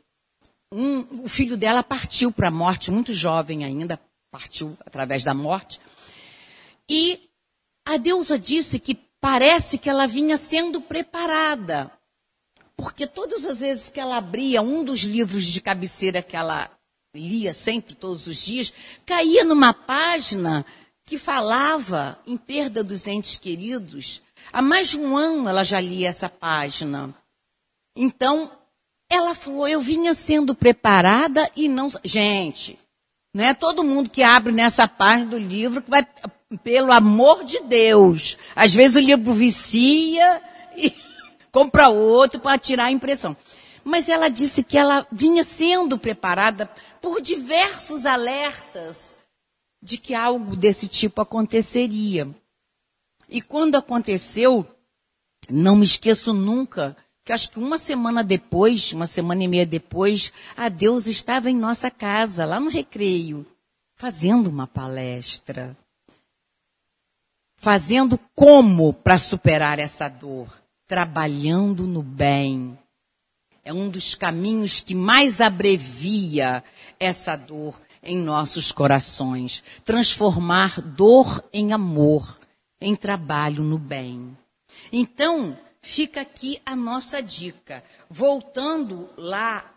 um, 0.73 1.25
o 1.25 1.29
filho 1.29 1.57
dela 1.57 1.83
partiu 1.83 2.31
para 2.31 2.47
a 2.47 2.53
morte, 2.53 2.93
muito 2.93 3.13
jovem 3.13 3.65
ainda, 3.65 4.01
partiu 4.31 4.77
através 4.87 5.25
da 5.25 5.35
morte. 5.35 5.81
E 6.89 7.29
a 7.85 7.97
deusa 7.97 8.39
disse 8.39 8.79
que 8.79 8.95
parece 9.21 9.79
que 9.79 9.89
ela 9.89 10.07
vinha 10.07 10.37
sendo 10.37 10.81
preparada. 10.81 11.91
Porque 12.77 13.07
todas 13.07 13.45
as 13.45 13.59
vezes 13.59 13.91
que 13.91 14.01
ela 14.01 14.17
abria 14.17 14.63
um 14.63 14.83
dos 14.83 15.01
livros 15.01 15.45
de 15.45 15.61
cabeceira 15.61 16.23
que 16.23 16.37
ela 16.37 16.71
lia 17.15 17.53
sempre, 17.53 17.95
todos 17.95 18.27
os 18.27 18.37
dias, 18.37 18.73
caía 19.05 19.45
numa 19.45 19.75
página 19.75 20.65
que 21.05 21.19
falava 21.19 22.19
em 22.27 22.37
perda 22.37 22.83
dos 22.83 23.07
entes 23.07 23.37
queridos. 23.37 24.23
Há 24.53 24.63
mais 24.63 24.89
de 24.89 24.99
um 24.99 25.17
ano 25.17 25.49
ela 25.49 25.65
já 25.65 25.81
lia 25.81 26.09
essa 26.09 26.29
página. 26.29 27.15
Então, 27.97 28.51
ela 29.11 29.35
falou, 29.35 29.67
eu 29.67 29.81
vinha 29.81 30.15
sendo 30.15 30.55
preparada 30.55 31.51
e 31.57 31.69
não. 31.69 31.89
Gente, 32.05 32.79
não 33.35 33.45
é 33.45 33.53
todo 33.53 33.85
mundo 33.85 34.09
que 34.09 34.23
abre 34.23 34.53
nessa 34.53 34.87
página 34.87 35.31
do 35.31 35.39
livro 35.39 35.83
que 35.83 35.91
vai, 35.91 36.07
pelo 36.59 36.93
amor 36.93 37.45
de 37.45 37.61
Deus. 37.61 38.37
Às 38.55 38.75
vezes 38.75 38.97
o 38.97 39.01
livro 39.01 39.33
vicia 39.33 40.43
e 40.77 40.95
compra 41.53 41.89
outro 41.89 42.41
para 42.41 42.59
tirar 42.59 42.87
a 42.87 42.93
impressão. 42.93 43.37
Mas 43.85 44.09
ela 44.09 44.29
disse 44.29 44.63
que 44.63 44.77
ela 44.77 45.07
vinha 45.11 45.45
sendo 45.45 45.99
preparada 45.99 46.71
por 47.01 47.21
diversos 47.21 48.05
alertas 48.05 49.17
de 49.83 49.97
que 49.97 50.15
algo 50.15 50.55
desse 50.55 50.87
tipo 50.87 51.23
aconteceria. 51.23 52.29
E 53.29 53.41
quando 53.41 53.77
aconteceu, 53.77 54.67
não 55.49 55.77
me 55.77 55.85
esqueço 55.85 56.33
nunca 56.33 56.97
que 57.25 57.33
acho 57.33 57.53
que 57.53 57.59
uma 57.59 57.79
semana 57.79 58.25
depois, 58.25 58.93
uma 58.93 59.07
semana 59.07 59.45
e 59.45 59.49
meia 59.49 59.65
depois, 59.65 60.33
a 60.57 60.69
Deus 60.69 61.07
estava 61.07 61.51
em 61.51 61.57
nossa 61.57 61.91
casa, 61.91 62.45
lá 62.45 62.59
no 62.59 62.69
recreio, 62.69 63.47
fazendo 63.97 64.49
uma 64.49 64.67
palestra. 64.67 65.77
Fazendo 67.61 68.19
como 68.35 68.91
para 68.91 69.19
superar 69.19 69.79
essa 69.79 70.09
dor? 70.09 70.49
Trabalhando 70.89 71.87
no 71.87 72.03
bem. 72.03 72.79
É 73.63 73.71
um 73.71 73.91
dos 73.91 74.15
caminhos 74.15 74.81
que 74.81 74.95
mais 74.95 75.43
abrevia 75.43 76.65
essa 76.99 77.37
dor 77.37 77.79
em 78.03 78.17
nossos 78.17 78.73
corações. 78.73 79.63
Transformar 79.85 80.81
dor 80.81 81.45
em 81.53 81.75
amor, 81.75 82.41
em 82.81 82.97
trabalho 82.97 83.63
no 83.63 83.79
bem. 83.79 84.35
Então, 84.91 85.55
fica 85.83 86.23
aqui 86.23 86.59
a 86.65 86.75
nossa 86.75 87.23
dica. 87.23 87.85
Voltando 88.09 89.11
lá 89.19 89.71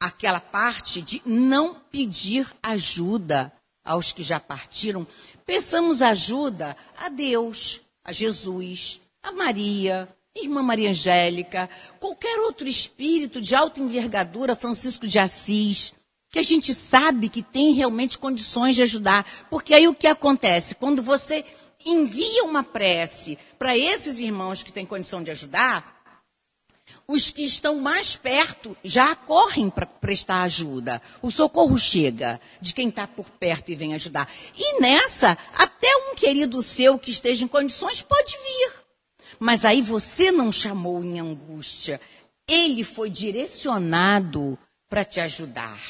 aquela 0.00 0.40
parte 0.40 1.02
de 1.02 1.20
não 1.26 1.74
pedir 1.90 2.50
ajuda 2.62 3.52
aos 3.84 4.12
que 4.12 4.22
já 4.22 4.40
partiram, 4.40 5.06
peçamos 5.52 6.00
ajuda 6.00 6.74
a 6.96 7.10
Deus, 7.10 7.82
a 8.02 8.10
Jesus, 8.10 9.02
a 9.22 9.32
Maria, 9.32 10.08
Irmã 10.34 10.62
Maria 10.62 10.88
Angélica, 10.88 11.68
qualquer 12.00 12.38
outro 12.38 12.66
espírito 12.66 13.38
de 13.38 13.54
alta 13.54 13.78
envergadura, 13.78 14.56
Francisco 14.56 15.06
de 15.06 15.18
Assis, 15.18 15.92
que 16.30 16.38
a 16.38 16.42
gente 16.42 16.74
sabe 16.74 17.28
que 17.28 17.42
tem 17.42 17.74
realmente 17.74 18.16
condições 18.16 18.76
de 18.76 18.82
ajudar. 18.82 19.26
Porque 19.50 19.74
aí 19.74 19.86
o 19.86 19.94
que 19.94 20.06
acontece? 20.06 20.74
Quando 20.74 21.02
você 21.02 21.44
envia 21.84 22.44
uma 22.44 22.64
prece 22.64 23.36
para 23.58 23.76
esses 23.76 24.20
irmãos 24.20 24.62
que 24.62 24.72
têm 24.72 24.86
condição 24.86 25.22
de 25.22 25.32
ajudar, 25.32 25.91
os 27.06 27.30
que 27.30 27.42
estão 27.42 27.76
mais 27.76 28.16
perto 28.16 28.76
já 28.82 29.14
correm 29.14 29.68
para 29.68 29.86
prestar 29.86 30.42
ajuda. 30.42 31.00
O 31.20 31.30
socorro 31.30 31.78
chega 31.78 32.40
de 32.60 32.72
quem 32.72 32.88
está 32.88 33.06
por 33.06 33.28
perto 33.30 33.70
e 33.70 33.76
vem 33.76 33.94
ajudar. 33.94 34.28
E 34.56 34.80
nessa, 34.80 35.36
até 35.54 35.88
um 36.10 36.14
querido 36.14 36.62
seu 36.62 36.98
que 36.98 37.10
esteja 37.10 37.44
em 37.44 37.48
condições 37.48 38.02
pode 38.02 38.32
vir. 38.32 38.72
Mas 39.38 39.64
aí 39.64 39.82
você 39.82 40.30
não 40.30 40.52
chamou 40.52 41.02
em 41.02 41.20
angústia. 41.20 42.00
Ele 42.48 42.84
foi 42.84 43.10
direcionado 43.10 44.58
para 44.88 45.04
te 45.04 45.20
ajudar. 45.20 45.80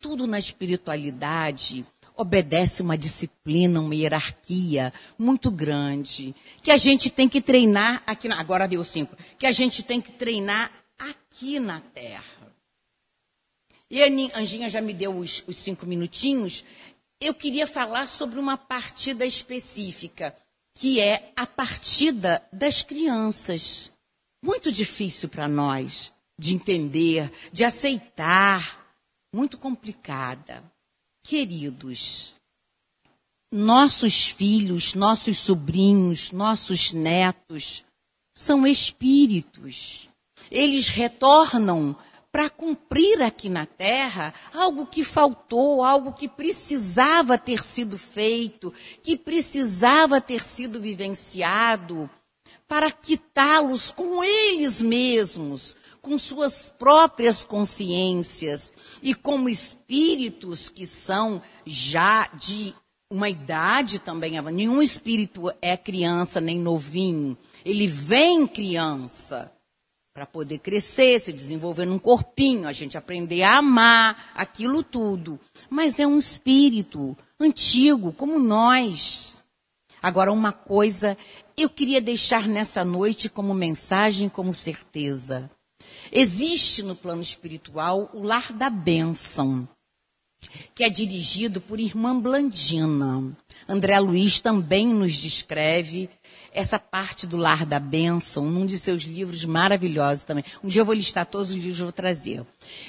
Tudo 0.00 0.26
na 0.26 0.38
espiritualidade 0.38 1.84
obedece 2.18 2.82
uma 2.82 2.98
disciplina, 2.98 3.80
uma 3.80 3.94
hierarquia 3.94 4.92
muito 5.16 5.52
grande, 5.52 6.34
que 6.60 6.72
a 6.72 6.76
gente 6.76 7.10
tem 7.10 7.28
que 7.28 7.40
treinar 7.40 8.02
aqui, 8.04 8.26
na, 8.26 8.40
agora 8.40 8.66
deu 8.66 8.82
cinco, 8.82 9.16
que 9.38 9.46
a 9.46 9.52
gente 9.52 9.84
tem 9.84 10.00
que 10.00 10.10
treinar 10.10 10.72
aqui 10.98 11.60
na 11.60 11.80
Terra. 11.80 12.52
E 13.88 14.02
a 14.02 14.38
Anjinha 14.38 14.68
já 14.68 14.80
me 14.80 14.92
deu 14.92 15.16
os, 15.16 15.44
os 15.46 15.56
cinco 15.56 15.86
minutinhos. 15.86 16.64
Eu 17.20 17.32
queria 17.32 17.66
falar 17.68 18.08
sobre 18.08 18.40
uma 18.40 18.56
partida 18.56 19.24
específica, 19.24 20.36
que 20.74 21.00
é 21.00 21.32
a 21.36 21.46
partida 21.46 22.42
das 22.52 22.82
crianças. 22.82 23.92
Muito 24.42 24.72
difícil 24.72 25.28
para 25.28 25.48
nós 25.48 26.12
de 26.36 26.54
entender, 26.54 27.32
de 27.52 27.64
aceitar, 27.64 28.92
muito 29.32 29.56
complicada. 29.56 30.62
Queridos, 31.28 32.36
nossos 33.52 34.30
filhos, 34.30 34.94
nossos 34.94 35.36
sobrinhos, 35.36 36.32
nossos 36.32 36.94
netos 36.94 37.84
são 38.32 38.66
espíritos. 38.66 40.08
Eles 40.50 40.88
retornam 40.88 41.94
para 42.32 42.48
cumprir 42.48 43.20
aqui 43.20 43.50
na 43.50 43.66
terra 43.66 44.32
algo 44.54 44.86
que 44.86 45.04
faltou, 45.04 45.84
algo 45.84 46.14
que 46.14 46.26
precisava 46.26 47.36
ter 47.36 47.62
sido 47.62 47.98
feito, 47.98 48.72
que 49.02 49.14
precisava 49.14 50.22
ter 50.22 50.42
sido 50.42 50.80
vivenciado, 50.80 52.08
para 52.66 52.90
quitá-los 52.90 53.90
com 53.90 54.24
eles 54.24 54.80
mesmos, 54.80 55.76
com 56.08 56.16
suas 56.16 56.70
próprias 56.70 57.44
consciências 57.44 58.72
e 59.02 59.14
como 59.14 59.46
espíritos 59.46 60.70
que 60.70 60.86
são 60.86 61.42
já 61.66 62.28
de 62.28 62.74
uma 63.12 63.28
idade 63.28 63.98
também. 63.98 64.40
Nenhum 64.40 64.80
espírito 64.80 65.52
é 65.60 65.76
criança 65.76 66.40
nem 66.40 66.58
novinho. 66.58 67.36
Ele 67.62 67.86
vem 67.86 68.46
criança 68.46 69.52
para 70.14 70.24
poder 70.24 70.60
crescer, 70.60 71.20
se 71.20 71.30
desenvolver 71.30 71.84
num 71.84 71.98
corpinho, 71.98 72.66
a 72.66 72.72
gente 72.72 72.96
aprender 72.96 73.42
a 73.42 73.58
amar 73.58 74.32
aquilo 74.34 74.82
tudo. 74.82 75.38
Mas 75.68 75.98
é 75.98 76.06
um 76.06 76.18
espírito 76.18 77.14
antigo, 77.38 78.14
como 78.14 78.38
nós. 78.38 79.36
Agora, 80.02 80.32
uma 80.32 80.52
coisa 80.52 81.18
eu 81.54 81.68
queria 81.68 82.00
deixar 82.00 82.48
nessa 82.48 82.82
noite 82.82 83.28
como 83.28 83.52
mensagem, 83.52 84.28
como 84.28 84.54
certeza 84.54 85.50
Existe 86.12 86.82
no 86.82 86.94
plano 86.94 87.22
espiritual 87.22 88.10
o 88.14 88.22
lar 88.22 88.52
da 88.52 88.70
bênção, 88.70 89.68
que 90.74 90.84
é 90.84 90.90
dirigido 90.90 91.60
por 91.60 91.80
irmã 91.80 92.18
Blandina. 92.18 93.36
André 93.68 93.98
Luiz 93.98 94.40
também 94.40 94.86
nos 94.86 95.14
descreve 95.16 96.08
essa 96.52 96.78
parte 96.78 97.26
do 97.26 97.36
lar 97.36 97.66
da 97.66 97.78
bênção 97.78 98.46
num 98.46 98.64
de 98.64 98.78
seus 98.78 99.02
livros 99.02 99.44
maravilhosos 99.44 100.24
também. 100.24 100.44
Um 100.62 100.68
dia 100.68 100.80
eu 100.80 100.86
vou 100.86 100.94
listar 100.94 101.26
todos 101.26 101.50
os 101.50 101.56
livros 101.56 101.78
vou 101.78 101.92
trazer. 101.92 102.46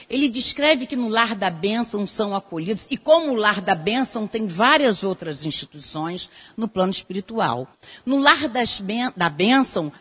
Ele 0.09 0.29
descreve 0.29 0.85
que 0.85 0.95
no 0.95 1.09
lar 1.09 1.35
da 1.35 1.49
bênção 1.49 2.07
são 2.07 2.35
acolhidos, 2.35 2.87
e 2.89 2.97
como 2.97 3.31
o 3.31 3.35
lar 3.35 3.61
da 3.61 3.75
bênção 3.75 4.25
tem 4.27 4.47
várias 4.47 5.03
outras 5.03 5.45
instituições 5.45 6.29
no 6.55 6.67
plano 6.67 6.91
espiritual. 6.91 7.67
No 8.05 8.19
lar 8.19 8.47
das, 8.47 8.81
da 9.15 9.29
bênção, 9.29 9.91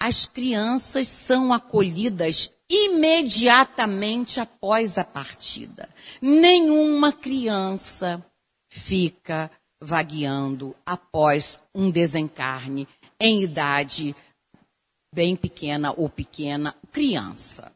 as 0.00 0.26
crianças 0.26 1.06
são 1.06 1.52
acolhidas 1.52 2.50
imediatamente 2.72 4.40
após 4.40 4.96
a 4.96 5.04
partida. 5.04 5.88
Nenhuma 6.22 7.12
criança 7.12 8.24
fica 8.70 9.50
vagueando 9.78 10.74
após 10.86 11.60
um 11.74 11.90
desencarne 11.90 12.88
em 13.20 13.42
idade 13.42 14.16
bem 15.14 15.36
pequena 15.36 15.92
ou 15.94 16.08
pequena, 16.08 16.74
criança. 16.90 17.70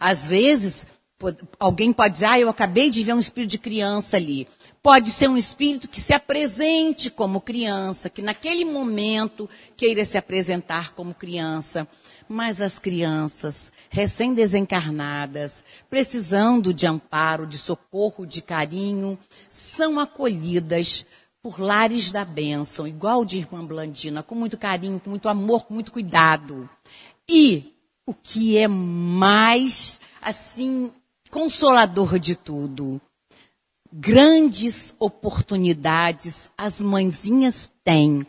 Às 0.00 0.26
vezes, 0.26 0.84
alguém 1.60 1.92
pode 1.92 2.14
dizer, 2.14 2.26
ah, 2.26 2.40
eu 2.40 2.48
acabei 2.48 2.90
de 2.90 3.04
ver 3.04 3.14
um 3.14 3.20
espírito 3.20 3.50
de 3.50 3.58
criança 3.58 4.16
ali. 4.16 4.48
Pode 4.82 5.10
ser 5.10 5.28
um 5.28 5.36
espírito 5.36 5.88
que 5.88 6.00
se 6.00 6.12
apresente 6.12 7.10
como 7.10 7.40
criança, 7.40 8.10
que 8.10 8.20
naquele 8.20 8.64
momento 8.64 9.48
queira 9.76 10.04
se 10.04 10.18
apresentar 10.18 10.92
como 10.92 11.14
criança. 11.14 11.86
Mas 12.28 12.60
as 12.62 12.78
crianças 12.78 13.70
recém-desencarnadas, 13.90 15.64
precisando 15.90 16.72
de 16.72 16.86
amparo, 16.86 17.46
de 17.46 17.58
socorro, 17.58 18.26
de 18.26 18.40
carinho, 18.40 19.18
são 19.48 20.00
acolhidas 20.00 21.04
por 21.42 21.60
lares 21.60 22.10
da 22.10 22.24
bênção, 22.24 22.88
igual 22.88 23.22
de 23.22 23.36
irmã 23.36 23.62
Blandina, 23.62 24.22
com 24.22 24.34
muito 24.34 24.56
carinho, 24.56 24.98
com 24.98 25.10
muito 25.10 25.28
amor, 25.28 25.64
com 25.64 25.74
muito 25.74 25.92
cuidado. 25.92 26.68
E 27.28 27.74
o 28.06 28.14
que 28.14 28.56
é 28.56 28.66
mais, 28.66 30.00
assim, 30.22 30.90
consolador 31.30 32.18
de 32.18 32.34
tudo, 32.34 33.00
grandes 33.92 34.94
oportunidades 34.98 36.50
as 36.56 36.80
mãezinhas 36.80 37.70
têm, 37.84 38.26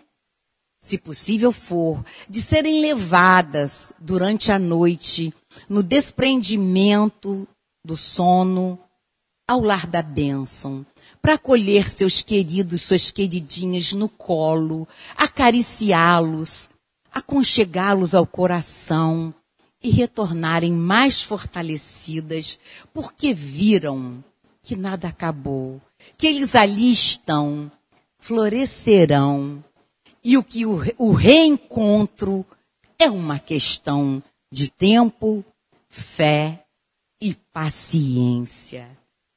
se 0.85 0.99
possível 0.99 1.51
for, 1.51 2.05
de 2.29 2.43
serem 2.43 2.79
levadas 2.79 3.91
durante 3.99 4.51
a 4.51 4.59
noite 4.59 5.33
no 5.67 5.81
desprendimento 5.81 7.47
do 7.83 7.97
sono 7.97 8.77
ao 9.47 9.61
lar 9.61 9.87
da 9.87 10.03
bênção, 10.03 10.85
para 11.23 11.33
acolher 11.33 11.89
seus 11.89 12.21
queridos, 12.21 12.83
suas 12.83 13.09
queridinhas 13.09 13.93
no 13.93 14.07
colo, 14.07 14.87
acariciá-los, 15.17 16.69
aconchegá-los 17.11 18.13
ao 18.13 18.27
coração 18.27 19.33
e 19.81 19.89
retornarem 19.89 20.71
mais 20.71 21.19
fortalecidas, 21.19 22.59
porque 22.93 23.33
viram 23.33 24.23
que 24.61 24.75
nada 24.75 25.07
acabou, 25.07 25.81
que 26.15 26.27
eles 26.27 26.53
ali 26.53 26.91
estão, 26.91 27.71
florescerão, 28.19 29.63
e 30.25 30.39
o 30.39 30.43
que 30.43 30.65
o, 30.65 30.79
o 30.97 31.11
reencontro 31.11 32.43
é 32.97 33.07
uma 33.07 33.37
questão 33.37 34.23
de 34.51 34.71
tempo, 34.71 35.45
fé 35.87 36.65
e 37.21 37.35
paciência. 37.53 38.89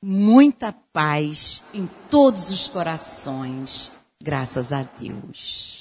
Muita 0.03 0.73
paz 0.73 1.63
em 1.75 1.87
todos 2.11 2.51
os 2.51 2.69
corações, 2.69 3.93
graças 4.19 4.73
a 4.73 4.83
Deus. 4.83 5.78